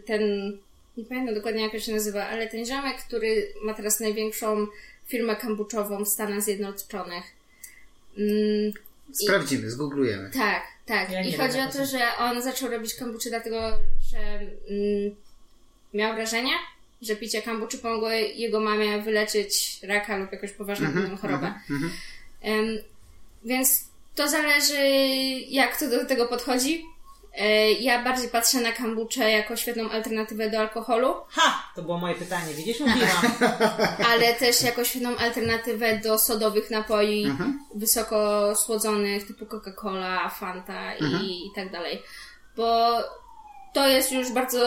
[0.06, 0.52] ten,
[0.96, 4.66] nie pamiętam dokładnie jak się nazywa, ale ten ziomek, który ma teraz największą
[5.06, 7.24] firmę kombuczową w Stanach Zjednoczonych.
[8.18, 8.72] Mm,
[9.12, 10.30] Sprawdzimy, zgooglujemy.
[10.34, 11.10] tak, tak.
[11.10, 13.72] Ja I chodzi o to, że on zaczął robić kombuczy dlatego,
[14.10, 15.16] że mm,
[15.94, 16.52] miał wrażenie,
[17.02, 21.54] że picie kombuczy pomogło jego mamie wyleczyć raka lub jakąś poważną inną chorobę.
[21.70, 21.92] Mhm.
[22.42, 22.78] Em,
[23.44, 24.78] więc to zależy,
[25.48, 26.84] jak to do tego podchodzi.
[27.38, 31.62] E, Ja bardziej patrzę na kombuczę jako świetną alternatywę do alkoholu, Ha!
[31.76, 32.54] To było moje pytanie.
[32.54, 33.08] Widzisz, mówiłam.
[34.06, 37.32] ale też jako świetną alternatywę do sodowych napoi
[37.74, 42.02] wysoko słodzonych typu Coca-Cola, Fanta i, i tak dalej.
[42.56, 42.92] Bo
[43.74, 44.58] to jest już bardzo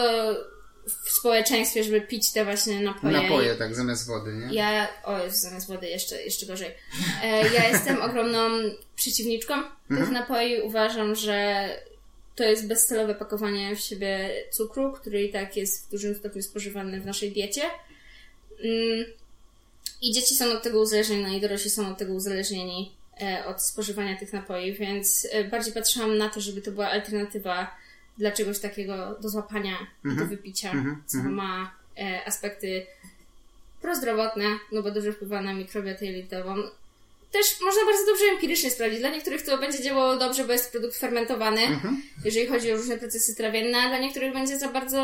[1.04, 3.22] w społeczeństwie, żeby pić te właśnie napoje.
[3.22, 4.54] Napoje, tak, zamiast wody, nie?
[4.54, 6.74] Ja, o zamiast wody jeszcze, jeszcze gorzej.
[7.22, 8.38] E, ja jestem ogromną
[8.96, 9.54] przeciwniczką
[9.88, 10.60] tych napoi.
[10.60, 11.68] Uważam, że
[12.40, 17.00] to jest bezcelowe pakowanie w siebie cukru, który i tak jest w dużym stopniu spożywany
[17.00, 17.62] w naszej diecie.
[18.64, 19.04] Mm,
[20.02, 23.62] I dzieci są od tego uzależnione, no i dorośli są od tego uzależnieni e, od
[23.62, 27.76] spożywania tych napoi, więc e, bardziej patrzyłam na to, żeby to była alternatywa
[28.18, 29.76] dla czegoś takiego do złapania
[30.12, 30.72] i do wypicia,
[31.06, 32.86] co ma e, aspekty
[33.82, 36.56] prozdrowotne, no bo dobrze wpływa na mikrobiotę jelitową.
[37.32, 39.00] Też można bardzo dobrze empirycznie sprawdzić.
[39.00, 41.60] Dla niektórych to będzie działało dobrze, bo jest produkt fermentowany,
[42.24, 45.02] jeżeli chodzi o różne procesy trawienne, a dla niektórych będzie za bardzo,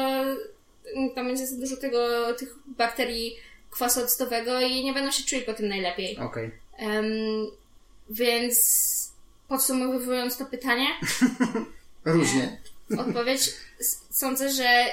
[1.14, 3.36] tam będzie za dużo tego, tych bakterii
[3.70, 6.16] kwasu octowego i nie będą się czuli po tym najlepiej.
[6.18, 6.50] Okej.
[6.78, 7.06] Em,
[8.10, 8.56] więc
[9.48, 10.86] podsumowując to pytanie,
[12.04, 12.60] Różnie.
[12.98, 13.40] odpowiedź
[13.80, 14.84] s- sądzę, że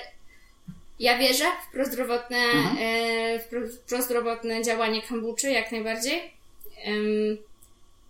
[1.00, 2.38] ja wierzę w prozdrowotne,
[2.80, 3.60] e, w pro,
[3.90, 6.34] prozdrowotne działanie kombuczy jak najbardziej.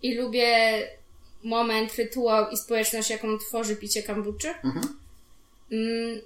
[0.02, 0.48] I lubię
[1.44, 4.48] moment, rytuał i społeczność, jaką tworzy picie kombuczy.
[5.72, 6.22] Mm,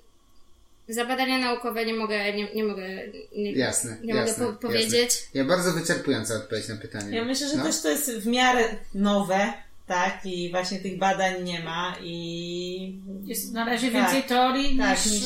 [0.90, 2.88] za badania naukowe nie mogę, nie, nie mogę,
[3.36, 5.04] nie, Jasne, nie jasne, mogę po, powiedzieć.
[5.04, 5.28] Jasne.
[5.34, 7.18] Ja bardzo wyczerpująca odpowiedź na pytanie.
[7.18, 7.64] Ja myślę, że No.
[7.64, 9.54] też to jest w miarę nowe,
[9.88, 10.26] tak?
[10.26, 13.94] I właśnie tych badań nie ma i Jest na razie Tak.
[14.02, 15.24] więcej teorii Tak, niż,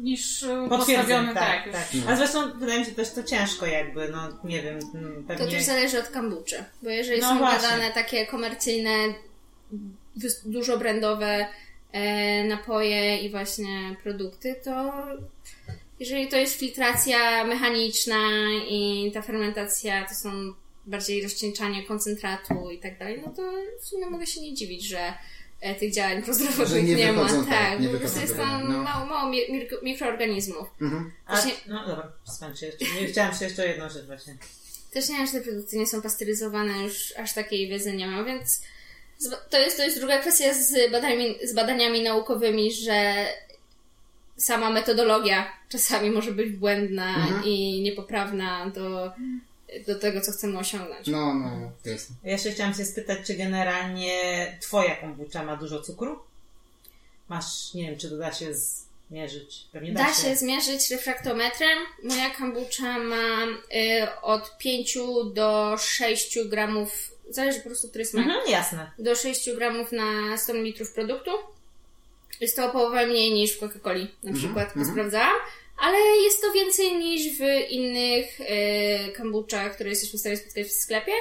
[0.00, 1.34] niż- e, e, postawione.
[1.34, 1.94] tak, Tak, tak.
[1.94, 2.04] już.
[2.06, 5.46] A zresztą wydaje mi się też to ciężko jakby, no nie wiem, mm, To pewnie...
[5.56, 7.68] też zależy od kombuczy, bo jeżeli No są właśnie.
[7.68, 8.90] badane takie komercyjne,
[10.44, 11.46] dużo brandowe
[11.92, 14.92] e, napoje i właśnie produkty, to
[16.00, 18.16] jeżeli to jest filtracja mechaniczna
[18.70, 20.30] i ta fermentacja to są
[20.86, 23.42] bardziej rozcieńczanie koncentratu i tak dalej, no to
[23.80, 25.14] w sumie mogę się nie dziwić, że
[25.60, 27.28] e, tych działań prozdrowotnych nie nie, ma.
[27.28, 28.78] tak, Tak, nie po prostu jest tam no.
[28.82, 30.68] mało, mało mi- mikro, mikroorganizmów.
[31.26, 32.84] A, Właśnie- no dobra, skończę jeszcze.
[33.00, 34.36] Nie, chciałam się jeszcze o jedną rzecz właśnie.
[34.92, 38.24] Też nie wiem, czy te produkty nie są pasteryzowane, już aż takiej wiedzy nie mam,
[38.24, 38.62] więc
[39.50, 43.26] to jest, to jest druga kwestia z badaniami, z badaniami naukowymi, że
[44.36, 47.14] sama metodologia czasami może być błędna
[47.44, 49.12] i niepoprawna do,
[49.86, 51.06] do tego, co chcemy osiągnąć.
[51.06, 52.16] No, no, jasne.
[52.24, 54.18] Ja jeszcze chciałam się spytać, czy generalnie
[54.60, 56.18] twoja kombucha ma dużo cukru?
[57.28, 58.54] Masz, nie wiem, czy to da się
[59.10, 59.66] zmierzyć?
[59.72, 61.78] Pewnie da, Da się zmierzyć refraktometrem.
[62.02, 64.98] Moja kombucha ma y, od 5
[65.34, 68.24] do 6 gramów, zależy po prostu, który smak.
[68.26, 68.90] Mhm, jasne.
[68.98, 71.30] do 6 gramów na 100 ml produktu.
[72.40, 75.36] Jest to o połowę mniej niż w Coca-Coli, na przykład, to sprawdzałam,
[75.80, 80.72] ale jest to więcej niż w innych e, kombuczach, które jesteśmy w stanie spotkać w
[80.72, 81.12] sklepie.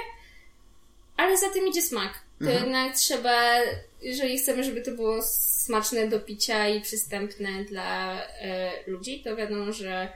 [1.17, 2.13] Ale za tym idzie smak.
[2.39, 3.55] To jednak trzeba,
[4.01, 9.73] jeżeli chcemy, żeby to było smaczne do picia i przystępne dla e, ludzi, to wiadomo,
[9.73, 10.09] że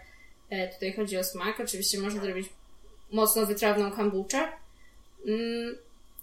[0.49, 1.59] e, tutaj chodzi o smak.
[1.59, 2.49] Oczywiście można zrobić
[3.11, 4.47] mocno wytrawną kombuczę.
[5.27, 5.75] Mm,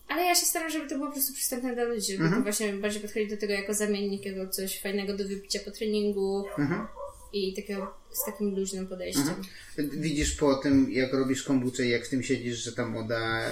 [0.08, 2.42] Ale ja się staram, żeby to było po prostu przystępne dla ludzi, żeby Mhm.
[2.42, 6.44] to właśnie bardziej podchodzić do tego jako zamiennik, jako coś fajnego do wypicia po treningu
[6.58, 6.86] Mhm.
[7.32, 9.42] I takiego, z takim luźnym podejściem.
[9.78, 13.42] Widzisz po tym, jak robisz kombuczę i jak w tym siedzisz, że ta moda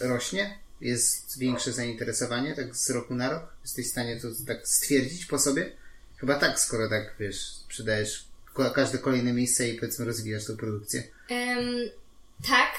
[0.00, 0.58] rośnie?
[0.80, 3.42] Jest większe zainteresowanie, tak z roku na rok?
[3.62, 5.72] Jesteś w stanie to tak stwierdzić po sobie?
[6.16, 8.24] Chyba tak, skoro tak, wiesz, przydajesz
[8.74, 11.02] każde kolejne miejsce i powiedzmy rozwijasz tą produkcję.
[11.28, 11.90] Em,
[12.48, 12.72] tak,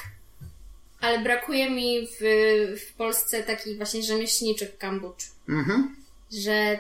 [1.00, 2.20] ale brakuje mi w,
[2.80, 5.32] w Polsce takich właśnie rzemieślniczych kambucz.
[5.50, 5.96] Mhm.
[6.32, 6.80] Że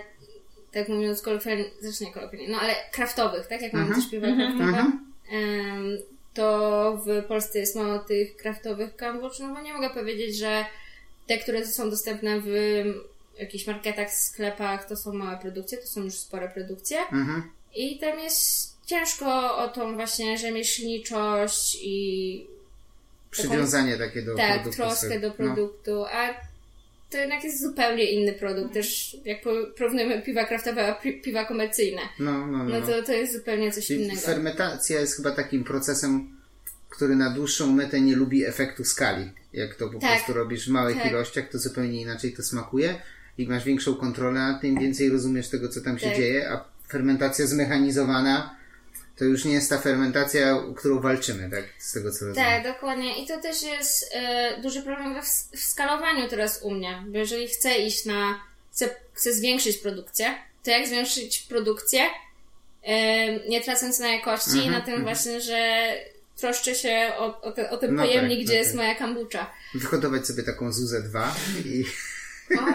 [0.72, 3.62] tak mówiąc kolokwialnie, znaczy nie kolokwialnie, no ale kraftowych, tak?
[3.62, 4.64] Jak mamy też piwa kraftowe.
[4.64, 5.14] Mhm.
[5.32, 5.98] Em,
[6.34, 10.66] to w Polsce jest mało tych kraftowych kambucz, no bo nie mogę powiedzieć, że
[11.28, 12.52] te, które są dostępne w
[13.40, 17.00] jakichś marketach, sklepach, to są małe produkcje, to są już spore produkcje.
[17.00, 17.44] Mhm.
[17.76, 22.48] I tam jest ciężko o tą właśnie rzemieślniczość i
[23.32, 24.78] Przywiązanie takie do tak, produktu.
[24.78, 25.30] troskę swojego.
[25.30, 26.51] do produktu, a
[27.12, 28.74] to jednak jest zupełnie inny produkt.
[28.74, 32.64] Też jak po- porównujemy piwa kraftowe a pi- piwa komercyjne, No, no, no.
[32.64, 32.86] no no.
[32.88, 34.22] to, to jest zupełnie coś Czyli innego.
[34.22, 36.38] fermentacja jest chyba takim procesem,
[36.90, 39.32] który na dłuższą metę nie lubi efektu skali.
[39.54, 40.10] Jak to po Tak.
[40.12, 41.12] prostu robisz w małych Tak.
[41.12, 42.96] ilościach, to zupełnie inaczej to smakuje
[43.38, 46.18] i masz większą kontrolę tym, więcej rozumiesz tego, co tam się Tak.
[46.18, 48.56] dzieje, a fermentacja zmechanizowana
[49.22, 51.64] to już nie jest ta fermentacja, o którą walczymy, tak?
[51.78, 52.50] Z tego, co rozumiem.
[52.50, 53.24] Tak, dokładnie.
[53.24, 57.04] I to też jest e, duży problem we w, w skalowaniu teraz u mnie.
[57.08, 58.40] Bo jeżeli chcę iść na.
[58.72, 62.02] Chcę, chcę zwiększyć produkcję, to jak zwiększyć produkcję,
[62.84, 65.92] e, nie tracąc na jakości, Mhm, na tym właśnie, że
[66.38, 68.78] troszczę się o, o, o ten No pojemnik, tak, gdzie no jest tak.
[68.78, 69.52] moja kombucha.
[69.76, 71.86] Wyhodować sobie taką Zuzę 2 i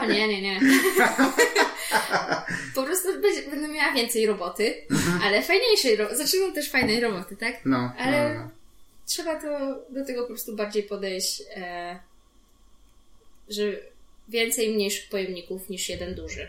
[0.00, 0.60] O, nie, nie, nie.
[2.74, 5.22] po prostu będzie- będę miała więcej roboty, Mhm.
[5.22, 6.16] ale fajniejszej roboty.
[6.16, 7.54] Zaczynam też fajnej roboty, tak?
[7.64, 8.50] no, Ale- no, no.
[9.06, 9.48] trzeba to,
[9.90, 11.98] do tego po prostu bardziej podejść, e,
[13.48, 13.62] że
[14.28, 16.48] więcej mniejszych pojemników niż jeden duży.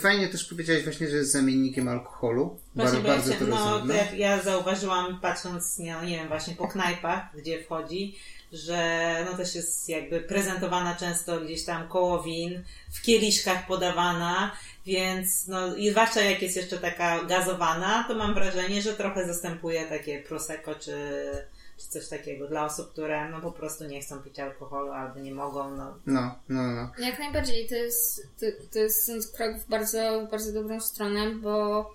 [0.00, 2.58] Fajnie też powiedziałeś właśnie, że jest zamiennikiem alkoholu.
[2.74, 3.96] Właśnie, Bar- bardzo to no, rozumiem.
[3.96, 8.18] jak ja zauważyłam, patrząc, nie, no, nie wiem, właśnie po knajpach, gdzie wchodzi,
[8.54, 15.46] że no też jest jakby prezentowana często gdzieś tam koło win, w kieliszkach podawana, więc
[15.46, 20.22] no i zwłaszcza jak jest jeszcze taka gazowana, to mam wrażenie, że trochę zastępuje takie
[20.22, 20.96] prosecco czy,
[21.78, 25.34] czy coś takiego dla osób, które no po prostu nie chcą pić alkoholu albo nie
[25.34, 26.90] mogą, no No, no, no.
[26.98, 31.90] Jak najbardziej, to jest, to, to jest krok w bardzo, w bardzo dobrą stronę, bo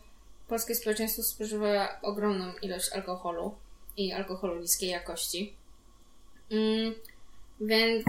[0.48, 3.56] polskie społeczeństwo spożywa ogromną ilość alkoholu
[3.98, 5.59] i alkoholu niskiej jakości.
[6.52, 6.94] Mm,
[7.62, 8.06] więc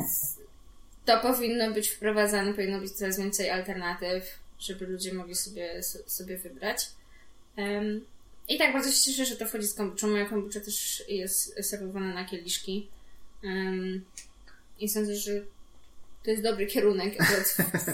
[1.05, 6.89] to powinno być wprowadzane, powinno być coraz więcej alternatyw, żeby ludzie mogli sobie, sobie wybrać.
[7.57, 8.05] Em,
[8.49, 10.09] I tak bardzo się cieszę, że to wchodzi z kombuczą.
[10.09, 12.89] Moja kombucza też jest serwowana na kieliszki.
[13.45, 14.05] Em,
[14.81, 15.33] I sądzę, że
[16.25, 17.15] to jest dobry kierunek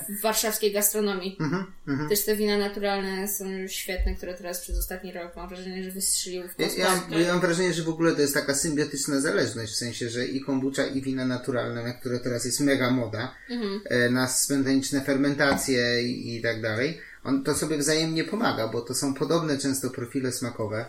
[0.09, 1.37] w, warszawskiej gastronomii.
[1.41, 2.09] Mhm, mhm.
[2.09, 5.91] Też te wina naturalne są już świetne, które teraz przez ostatni rok mam wrażenie, że
[5.91, 7.11] wystrzeliły w Ja, kosmos.
[7.11, 10.27] ja, ja mam wrażenie, że w ogóle to jest taka symbiotyczna zależność, w sensie, że
[10.27, 13.81] i kombucha, i wina naturalne, na które teraz jest mega moda, Mhm.
[13.85, 18.95] e, na spontaniczne fermentacje i, i tak dalej, on to sobie wzajemnie pomaga, bo to
[18.95, 20.85] są podobne często profile smakowe.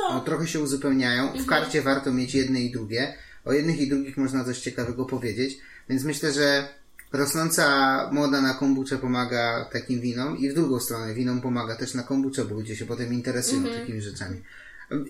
[0.00, 1.32] No, trochę się uzupełniają.
[1.38, 3.14] W karcie warto mieć jedne i drugie.
[3.44, 5.58] O jednych i drugich można coś ciekawego powiedzieć.
[5.88, 6.68] Więc myślę, że
[7.12, 12.02] rosnąca moda na kombucze pomaga takim winom i w drugą stronę winom pomaga też na
[12.02, 14.42] kombucze, bo ludzie się potem interesują takimi rzeczami.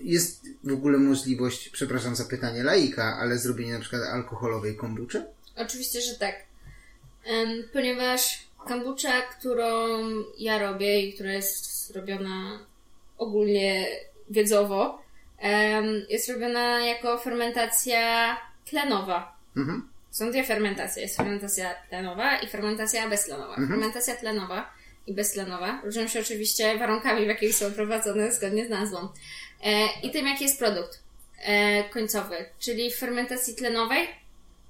[0.03, 5.25] Jest w ogóle możliwość, przepraszam za pytanie laika, ale zrobienie na przykład alkoholowej kombuczy?
[5.55, 6.35] Oczywiście, że tak.
[7.25, 9.99] Em, ponieważ kombucha, którą
[10.37, 12.59] ja robię i która jest robiona
[13.17, 13.87] ogólnie
[14.29, 15.01] wiedzowo,
[15.37, 19.35] em, jest robiona jako fermentacja tlenowa.
[19.57, 19.90] Mhm.
[20.11, 21.03] Są dwie fermentacje.
[21.03, 23.55] Jest fermentacja tlenowa i fermentacja beztlenowa.
[23.55, 24.73] Fermentacja tlenowa
[25.07, 28.97] i beztlenowa różnią się oczywiście warunkami, w jakich są prowadzone zgodnie z nazwą.
[29.63, 30.99] E, I tym, jaki jest produkt
[31.37, 32.35] e, końcowy.
[32.59, 34.07] Czyli w fermentacji tlenowej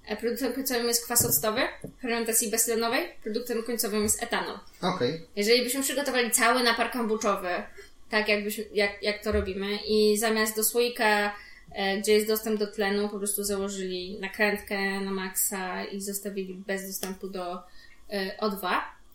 [0.06, 1.62] e, produktem końcowym jest kwas octowy,
[1.98, 4.60] w fermentacji beztlenowej produktem końcowym jest etanol.
[4.82, 5.22] Okej.
[5.36, 7.50] Jeżeli byśmy przygotowali cały napar kombuczowy,
[8.10, 11.36] tak jakbyśmy, jak, jak to robimy, i zamiast do słoika,
[12.02, 17.30] gdzie jest dostęp do tlenu, po prostu założyli nakrętkę na maksa i zostawili bez dostępu
[17.30, 17.54] do
[18.10, 18.60] e, O2,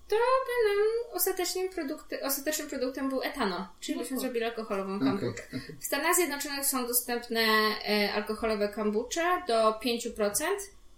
[0.08, 5.08] to by nam ostatecznym, produkty, ostatecznym produktem był etanol, czyli byśmy zrobili alkoholową Okej.
[5.08, 5.42] kombuczę.
[5.80, 7.40] W Stanach Zjednoczonych są dostępne
[7.88, 10.34] e, alkoholowe kombucze do 5%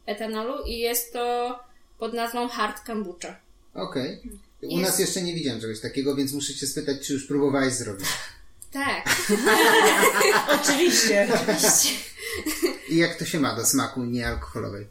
[0.06, 1.59] etanolu i jest to
[1.98, 3.36] pod nazwą hard kombucha.
[3.74, 4.20] Okej.
[4.62, 7.72] U Jest- nas jeszcze nie widziałem czegoś takiego, więc muszę cię spytać, czy już próbowałeś
[7.74, 8.06] zrobić.
[8.72, 9.04] Tak,
[10.62, 11.28] Oczywiście.
[11.42, 11.88] oczywiście.
[12.88, 14.86] I jak to się ma do smaku niealkoholowej?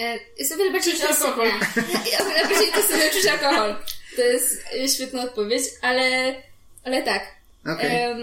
[0.00, 1.48] E, Jest o wiele bardziej Czuć alkohol.
[2.20, 3.76] O wiele bardziej intensywne czuć alkohol.
[4.16, 6.34] To jest e, świetna odpowiedź, ale,
[6.84, 7.36] ale tak.
[7.66, 8.18] Em,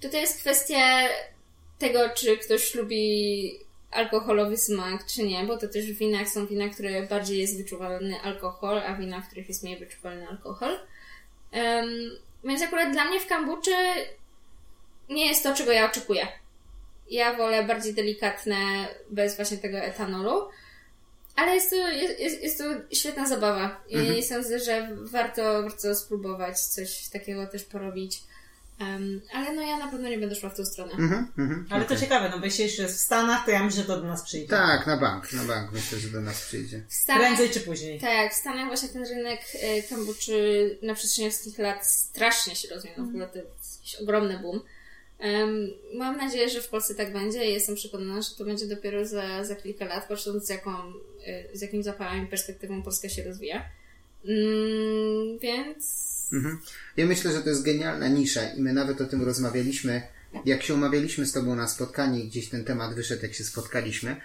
[0.00, 1.08] tutaj jest kwestia
[1.78, 3.58] tego, czy ktoś lubi
[3.90, 8.20] alkoholowy smak, czy nie, bo to też w winach są wina, które bardziej jest wyczuwalny
[8.20, 10.78] alkohol, a wina, w których jest mniej wyczuwalny alkohol.
[11.52, 11.88] Em,
[12.44, 13.74] więc akurat dla mnie w kambuczy
[15.08, 16.28] nie jest to, czego ja oczekuję.
[17.10, 18.56] Ja wolę bardziej delikatne,
[19.10, 20.48] bez właśnie tego etanolu.
[21.36, 23.84] Ale jest to, jest, jest, to świetna zabawa.
[23.88, 28.20] I sądzę, że warto, warto spróbować coś takiego też porobić.
[28.78, 30.92] Em, ale no ja na pewno nie będę szła w tą stronę.
[30.92, 31.66] Mhm, mhm.
[31.70, 34.00] Ale to ciekawe, no bo jeśli jeszcze jest w Stanach, to ja myślę, że to
[34.00, 34.48] do nas przyjdzie.
[34.48, 36.82] Tak, na bank, na bank myślę, że do nas przyjdzie.
[36.88, 38.00] W Stanach, Prędzej czy później.
[38.00, 43.06] tak, w Stanach właśnie ten rynek e, kambuczy na przestrzeni ostatnich lat strasznie się rozwinął.
[43.06, 44.60] W ogóle to jest jakiś ogromny boom.
[45.18, 49.06] Em, mam nadzieję, że w Polsce tak będzie i jestem przekonana, że to będzie dopiero
[49.06, 50.70] za, za kilka lat, patrząc z, jaką,
[51.26, 53.64] e, z jakim zapałem i perspektywą Polska się rozwija.
[54.24, 56.58] Mm, więc Mhm.
[56.96, 60.02] Ja myślę, że to jest genialna nisza i my nawet o tym rozmawialiśmy,
[60.44, 64.16] jak się umawialiśmy z Tobą na spotkanie gdzieś ten temat wyszedł, jak się spotkaliśmy e,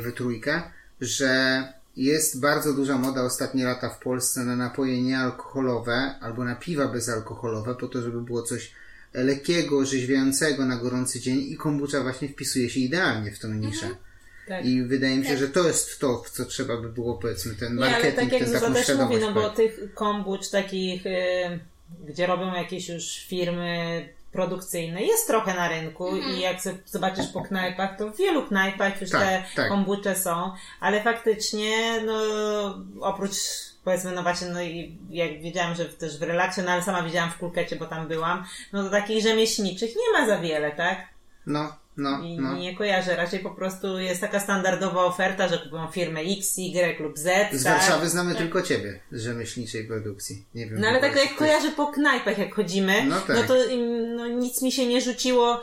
[0.00, 0.62] w trójkę,
[1.00, 1.64] że
[1.96, 7.74] jest bardzo duża moda ostatnie lata w Polsce na napoje niealkoholowe albo na piwa bezalkoholowe,
[7.74, 8.72] po to, żeby było coś
[9.14, 13.86] lekkiego, orzeźwiającego na gorący dzień i kombucha właśnie wpisuje się idealnie w tą niszę.
[14.48, 14.64] Tak.
[14.64, 17.76] I wydaje mi się, że to jest to, w co trzeba by było, powiedzmy, ten
[17.76, 21.58] Nie, ale marketing, tak jak ten taką też mówi, no bo tych kombuch takich, y,
[22.06, 26.34] gdzie robią jakieś już firmy produkcyjne, jest trochę na rynku Mhm.
[26.36, 29.68] i jak zobaczysz po knajpach, to w wielu knajpach już Tak, te tak.
[29.68, 32.14] kombucze są, ale faktycznie, no
[33.00, 33.34] oprócz
[33.84, 37.30] powiedzmy, no właśnie, no i jak wiedziałam, że też w relaksie, no ale sama widziałam
[37.30, 40.98] w kulkecie, bo tam byłam, no to takich rzemieślniczych nie ma za wiele, tak?
[41.46, 42.56] No, no, I no.
[42.56, 47.18] nie kojarzę, raczej po prostu jest taka standardowa oferta, że kupują firmę X, Y lub
[47.18, 47.52] Z.
[47.52, 47.72] Z tak?
[47.72, 50.44] Warszawy znamy tylko ciebie z rzemieślniczej produkcji.
[50.54, 50.80] Nie wiem.
[50.80, 53.46] No ale tak jak ktoś- kojarzę po knajpach, jak chodzimy, No no, tak.
[53.46, 55.62] to im, no, nic mi się nie rzuciło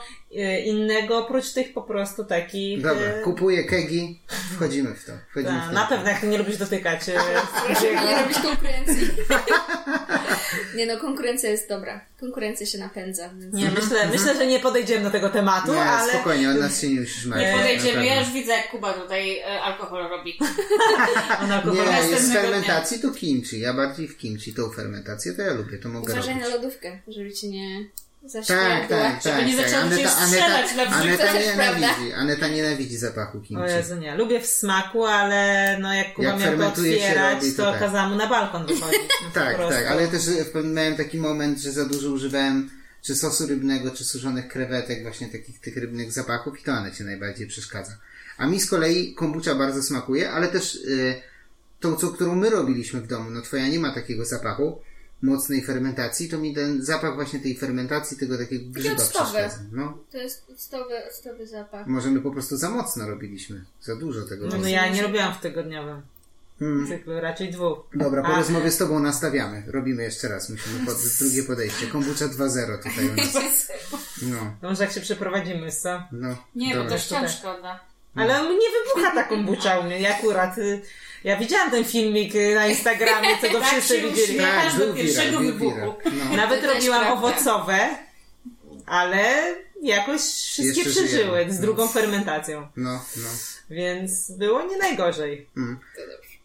[0.65, 2.81] innego, oprócz tych po prostu takich...
[2.81, 4.19] Dobra, e, kupuję kegi,
[4.55, 5.11] wchodzimy w to.
[5.31, 5.73] Wchodzimy ta, w to.
[5.73, 7.09] na pewno, jak nie lubisz dotykać.
[7.09, 7.13] e,
[8.05, 9.07] nie robić konkurencji.
[10.77, 12.05] nie no, konkurencja jest dobra.
[12.19, 13.29] Konkurencja się napędza.
[13.39, 13.53] Więc...
[13.53, 16.13] Nie, myślę, myślę, że nie podejdziemy do tego tematu, Nie, ale...
[16.13, 17.49] spokojnie, od nas się nie musisz martwić.
[17.51, 20.39] Nie podejdziemy, ja już widzę, jak Kuba tutaj e, alkohol robi.
[21.43, 23.59] On alkohol Nie, jest z fermentacji to kimchi.
[23.59, 26.49] Ja bardziej w kimchi tą fermentację to ja lubię, to mogę Uważaj robić.
[26.49, 27.85] na lodówkę, żeby ci nie
[28.21, 28.97] Tak, zaśmierdła.
[28.97, 29.47] tak, tak.
[29.47, 29.65] nie tak.
[29.69, 33.41] zaczęło cię Aneta, strzelać na Aneta, brzuch, Aneta to też nienawidzi, Aneta nienawidzi zapachu O
[33.41, 33.63] kimchi.
[33.63, 34.15] Jezu, nie.
[34.15, 37.79] Lubię w smaku, ale no jak Kuba Jak miał się otwierać, robi, to to tak.
[37.79, 39.01] kazałam mu na balkon wychodzić.
[39.23, 40.21] No, Tak, tak, ale też
[40.53, 42.69] pewnym miałem taki moment, że za dużo używałem
[43.01, 47.47] czy sosu rybnego, czy suszonych krewetek, właśnie takich tych rybnych zapachów i to Anecie najbardziej
[47.47, 47.91] przeszkadza.
[48.37, 51.21] A mi z kolei kombucha bardzo smakuje, ale też y,
[51.79, 54.81] tą, co, którą my robiliśmy w domu, no twoja nie ma takiego zapachu
[55.21, 59.49] mocnej fermentacji, to mi ten zapach właśnie tej fermentacji, tego takiego grzyba przeszkadza.
[59.71, 61.87] No, To jest octowy, octowy zapach.
[61.87, 64.47] może my po prostu za mocno robiliśmy, za dużo tego.
[64.47, 66.01] No, no ja nie robiłam w tygodniowym
[66.59, 66.87] Hmm.
[66.87, 67.79] cyklu, raczej dwóch.
[67.95, 68.37] Dobra, po A.
[68.37, 69.63] rozmowie z tobą nastawiamy.
[69.67, 71.87] Robimy jeszcze raz, musimy pod, drugie podejście.
[71.87, 73.33] Kombucha 2.0 tutaj u nas.
[74.21, 76.03] No, To może jak się przeprowadzimy, co?
[76.11, 76.35] no.
[76.55, 76.91] Nie, bo dobra.
[76.97, 77.79] to ścian szkoda.
[78.15, 79.99] Ale mnie wybucha ta kombucha u mnie.
[79.99, 80.81] Ja akurat, y,
[81.23, 84.39] ja widziałam ten filmik y, na Instagramie, co go Tak wszyscy widzieli.
[84.39, 85.93] Aż do był pierwszego był wybuchu.
[86.05, 86.35] No.
[86.35, 87.27] Nawet robiłam prawda.
[87.27, 87.89] owocowe,
[88.85, 91.53] ale jakoś wszystkie Jeszcze przeżyły żyjemy.
[91.53, 92.67] z drugą fermentacją.
[92.75, 93.29] No, no.
[93.69, 95.47] Więc było nie najgorzej.
[95.57, 95.79] Mm.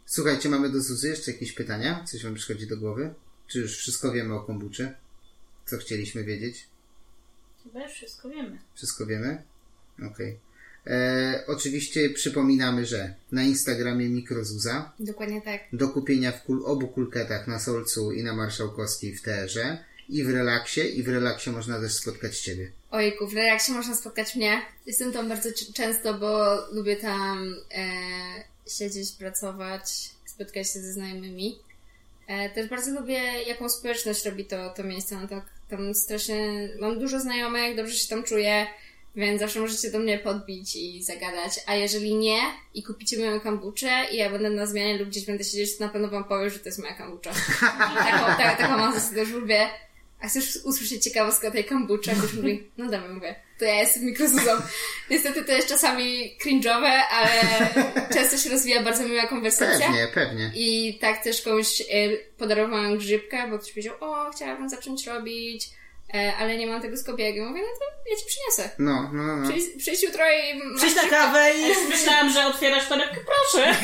[0.07, 2.05] Słuchajcie, mamy do Zuzy jeszcze jakieś pytania?
[2.05, 3.14] Coś wam przychodzi do głowy?
[3.47, 4.95] Czy już wszystko wiemy o kombuczy?
[5.64, 6.67] Co chcieliśmy wiedzieć?
[7.64, 8.59] Chyba już wszystko wiemy.
[8.75, 9.43] Wszystko wiemy?
[10.12, 10.39] Okej.
[10.87, 15.61] E, Oczywiście przypominamy, że na Instagramie Mikrozuza Dokładnie tak.
[15.72, 19.78] do kupienia w kul, obu kulketach na Solcu i na Marszałkowskiej w TR-ze
[20.09, 22.72] i w Relaksie i w Relaksie można też spotkać Ciebie.
[22.91, 24.62] Ojku, w Relaksie można spotkać mnie.
[24.87, 27.89] Jestem tam bardzo często, bo lubię tam e,
[28.70, 31.59] siedzieć, pracować, spotkać się ze znajomymi.
[32.26, 35.16] E, też bardzo lubię, jaką społeczność robi to, to miejsce.
[35.16, 38.66] No tak, tam strasznie, mam dużo znajomych, dobrze się tam czuję,
[39.17, 41.61] więc zawsze możecie do mnie podbić i zagadać.
[41.67, 42.41] A jeżeli nie
[42.75, 45.91] i kupicie moją kambuczę i ja będę na zmianie lub gdzieś będę siedzieć, to na
[45.91, 47.31] pewno wam powiem, że to jest moja kambucza.
[48.11, 49.69] taką, ta, taką mam zasadę, że lubię
[50.21, 52.11] a chcesz usłyszeć ciekawostkę o tej kombuczy?
[52.11, 54.51] A ktoś mówi, no dobra, mówię, to ja jestem mikrozuzą.
[55.11, 57.31] Niestety to jest czasami cringe'owe, ale
[58.14, 59.87] często się rozwija bardzo miła konwersacja.
[59.87, 60.51] Pewnie, pewnie.
[60.55, 61.85] I tak też komuś e,
[62.39, 65.71] podarowałam grzybkę, bo ktoś powiedział, o, chciałabym zacząć robić.
[66.17, 67.49] E, ale nie mam tego skopiego.
[67.49, 68.71] Mówię, no to ja ci przyniosę.
[68.79, 69.49] No, no, no.
[69.49, 70.59] Przyjdź, przyjdź jutro i...
[70.64, 71.89] masz Przyjdź na kawę i...
[71.89, 73.75] Myślałam, że otwierasz torebkę, proszę.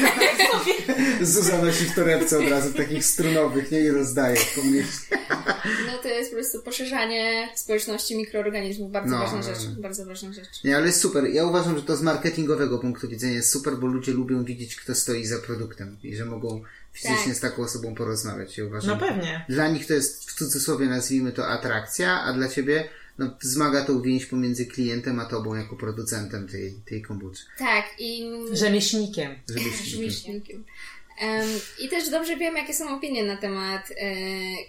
[1.22, 3.80] Zuza nosi w torebce od razu takich strunowych, nie?
[3.80, 5.18] I rozdaje po mieście.
[5.86, 8.92] No to jest po prostu poszerzanie społeczności mikroorganizmów.
[8.92, 9.58] Bardzo No, ważna no, rzecz.
[9.76, 9.82] no.
[9.82, 10.64] Bardzo ważna rzecz.
[10.64, 11.24] Nie, ale jest super.
[11.26, 14.94] Ja uważam, że to z marketingowego punktu widzenia jest super, bo ludzie lubią widzieć, kto
[14.94, 16.62] stoi za produktem i że mogą
[16.92, 17.34] fizycznie Tak.
[17.36, 18.58] z taką osobą porozmawiać.
[18.58, 19.44] Ja uważam, No pewnie.
[19.48, 22.88] Dla nich to jest w cudzysłowie nazwijmy to atrakcja, a dla ciebie
[23.18, 27.42] no, wzmaga tą więź pomiędzy klientem a tobą jako producentem tej, tej kombuczy.
[27.58, 28.30] Tak i...
[28.52, 29.34] Rzemieślnikiem.
[29.48, 30.64] Żebyś Rzemieślnikiem.
[31.20, 34.14] Em, I też dobrze wiem, jakie są opinie na temat e,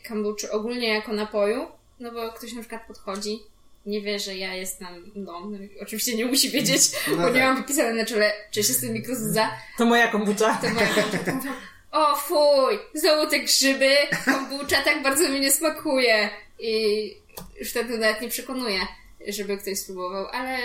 [0.07, 1.67] kombuczy ogólnie jako napoju,
[1.99, 3.39] no bo ktoś na przykład podchodzi,
[3.85, 7.43] nie wie, że ja jestem, no, no oczywiście nie musi wiedzieć, No bo nie tak.
[7.43, 10.55] mam wypisane na czele, czy się z tym mikrozuza, To moja kombucha.
[10.61, 11.53] to moja kombucha.
[11.93, 16.29] O fuj, znowu te grzyby, kombucha tak bardzo mi nie smakuje
[16.59, 16.73] i
[17.59, 18.79] już wtedy nawet nie przekonuję,
[19.27, 20.57] żeby ktoś spróbował, ale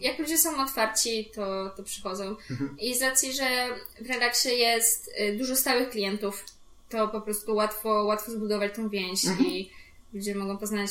[0.00, 2.36] jak ludzie są otwarci, to, to przychodzą.
[2.78, 3.68] I z racji, że
[4.00, 6.44] w relaksie jest y, dużo stałych klientów,
[6.88, 9.70] to po prostu łatwo, łatwo zbudować tą więź i
[10.14, 10.90] ludzie mogą poznać,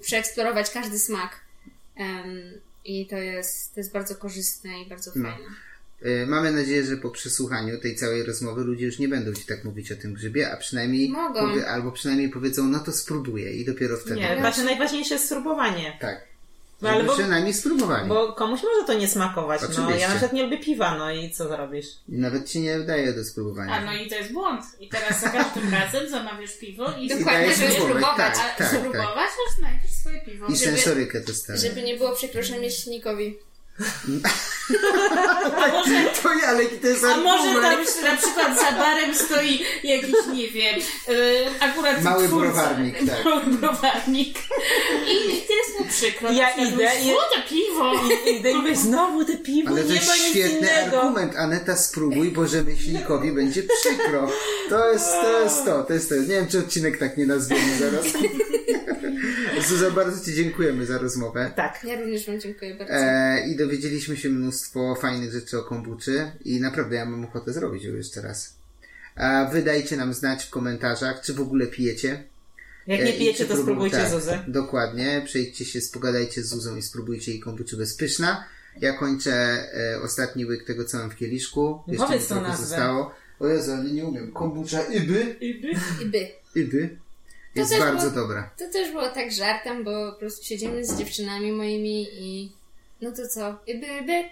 [0.00, 1.40] przeeksplorować każdy smak.
[1.96, 5.30] Em, I to jest, to jest bardzo korzystne i bardzo No.
[5.30, 5.46] fajne.
[5.48, 5.65] E,
[6.26, 9.92] Mamy nadzieję, że po przesłuchaniu tej całej rozmowy ludzie już nie będą ci tak mówić
[9.92, 11.40] o tym grzybie, a przynajmniej Mogą.
[11.40, 14.16] powie, albo przynajmniej powiedzą, no to spróbuję i dopiero wtedy.
[14.16, 15.96] Nie, właśnie najważniejsze jest spróbowanie.
[16.00, 16.24] Tak.
[16.82, 18.08] No, Żeby ale bo- przynajmniej spróbowali.
[18.08, 19.60] Bo komuś może to nie smakować.
[19.62, 19.98] No, Oczywiście.
[20.00, 21.86] ja na przykład nie lubię piwa, no i co zrobisz?
[22.08, 23.72] I Nawet ci nie daje do spróbowania.
[23.72, 24.62] A no i to jest błąd.
[24.80, 28.16] I teraz za każdym razem zamawiasz piwo i Dokładnie, dajesz żeby spróbować, spróbować.
[28.16, 28.68] tak, a tak, tak.
[28.68, 30.46] spróbować, aż znajdziesz swoje piwo.
[30.46, 31.58] I żeby- sensorykę testową.
[31.58, 32.42] Żeby nie było przykro
[35.58, 37.62] A może, To ja, ale to jest a może tam
[38.04, 40.76] na przykład za barem stoi jakiś, nie wiem,
[41.08, 41.14] yy,
[41.60, 42.52] akurat Mały twórca.
[42.52, 43.24] browarnik, tak.
[43.24, 44.38] Mały browarnik.
[45.08, 46.32] I jest mu przykro.
[46.32, 47.92] Ja idę mówi, i- "O, to piwo!
[48.26, 51.02] I idę i mówię, znowu te piwo, Ale to nie jest świetny innego.
[51.02, 51.36] argument.
[51.36, 54.30] Aneta, spróbuj, bo rzemieślnikowi będzie przykro.
[54.70, 56.14] To jest to, jest to, to jest to.
[56.14, 58.04] Nie wiem, czy odcinek tak nie nazwiemy zaraz.
[59.68, 61.52] Zuza, bardzo Ci dziękujemy za rozmowę.
[61.56, 61.84] Tak.
[61.84, 62.94] Ja również Wam dziękuję bardzo.
[62.94, 67.84] E, I dowiedzieliśmy się mnóstwo fajnych rzeczy o kombuczy i naprawdę ja mam ochotę zrobić
[67.84, 68.56] ją jeszcze raz.
[69.16, 72.24] A wy dajcie nam znać w komentarzach, czy w ogóle pijecie.
[72.86, 74.38] Jak E, nie i pijecie, to próbu- spróbujcie tak, Zuzy.
[74.48, 75.22] Dokładnie.
[75.24, 78.44] Przejdźcie się, pogadajcie z Zuzą i spróbujcie jej kombuczy bezpyszna.
[78.80, 81.82] Ja kończę e, ostatni łyk tego, co mam w kieliszku.
[81.88, 82.66] Jeszcze Powiedz trochę nazwę.
[82.66, 83.14] zostało.
[83.40, 84.32] O Jezu, ale nie umiem.
[84.32, 85.36] Kombucha Iby.
[85.40, 85.54] I
[86.10, 86.28] by.
[86.60, 86.96] Iby.
[87.60, 88.50] Jest też bardzo było- dobra.
[88.58, 92.52] To też było tak żartem, bo po prostu siedzimy z dziewczynami moimi i
[93.00, 93.58] no to co?
[93.66, 94.24] Iby, iby?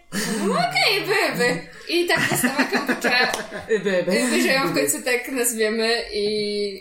[0.47, 1.61] No okej, iby, iby.
[1.89, 3.33] I tak została kombucha.
[3.69, 4.19] By, by.
[4.19, 6.75] Iby, że ją w końcu tak nazwiemy i...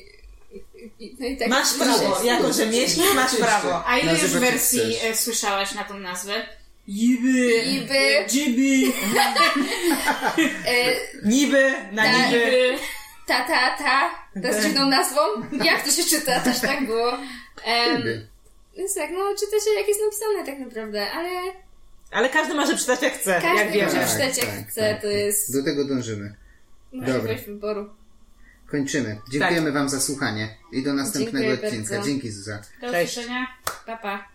[1.00, 3.88] i no i tak Masz prawo, jako rzemieślnik masz prawo.
[3.88, 5.04] A ile już wersji chcesz.
[5.12, 6.34] e, słyszałaś na tą nazwę?
[6.88, 8.26] Jiby, Iby.
[8.32, 8.94] Jiby,
[10.68, 12.14] E, Niby, na Tak.
[12.16, 12.38] niby.
[12.46, 12.78] Jiby.
[13.28, 14.23] ta, ta, ta.
[14.42, 15.22] Ta z dziwną nazwą.
[15.64, 16.40] Jak to się czyta?
[16.40, 17.18] Też tak było.
[18.00, 18.28] Iby.
[18.78, 21.30] więc tak, no czyta się jak jest napisane tak naprawdę, ale
[22.12, 23.86] Ale każdy może czytać jak chce, jak każdy wiemy.
[23.86, 25.18] może Tak, czytać jak tak, chce, tak, to tak.
[25.18, 26.36] jest Do tego dążymy.
[26.94, 27.90] możliwość wyboru.
[28.72, 29.18] Kończymy.
[29.32, 31.94] Dziękujemy Wam za słuchanie i do następnego Dziękuję odcinka.
[31.96, 32.08] bardzo.
[32.10, 32.62] Dzięki Zuza.
[32.82, 33.12] Do Cześć.
[33.12, 33.48] usłyszenia.
[33.86, 34.28] Pa, pa.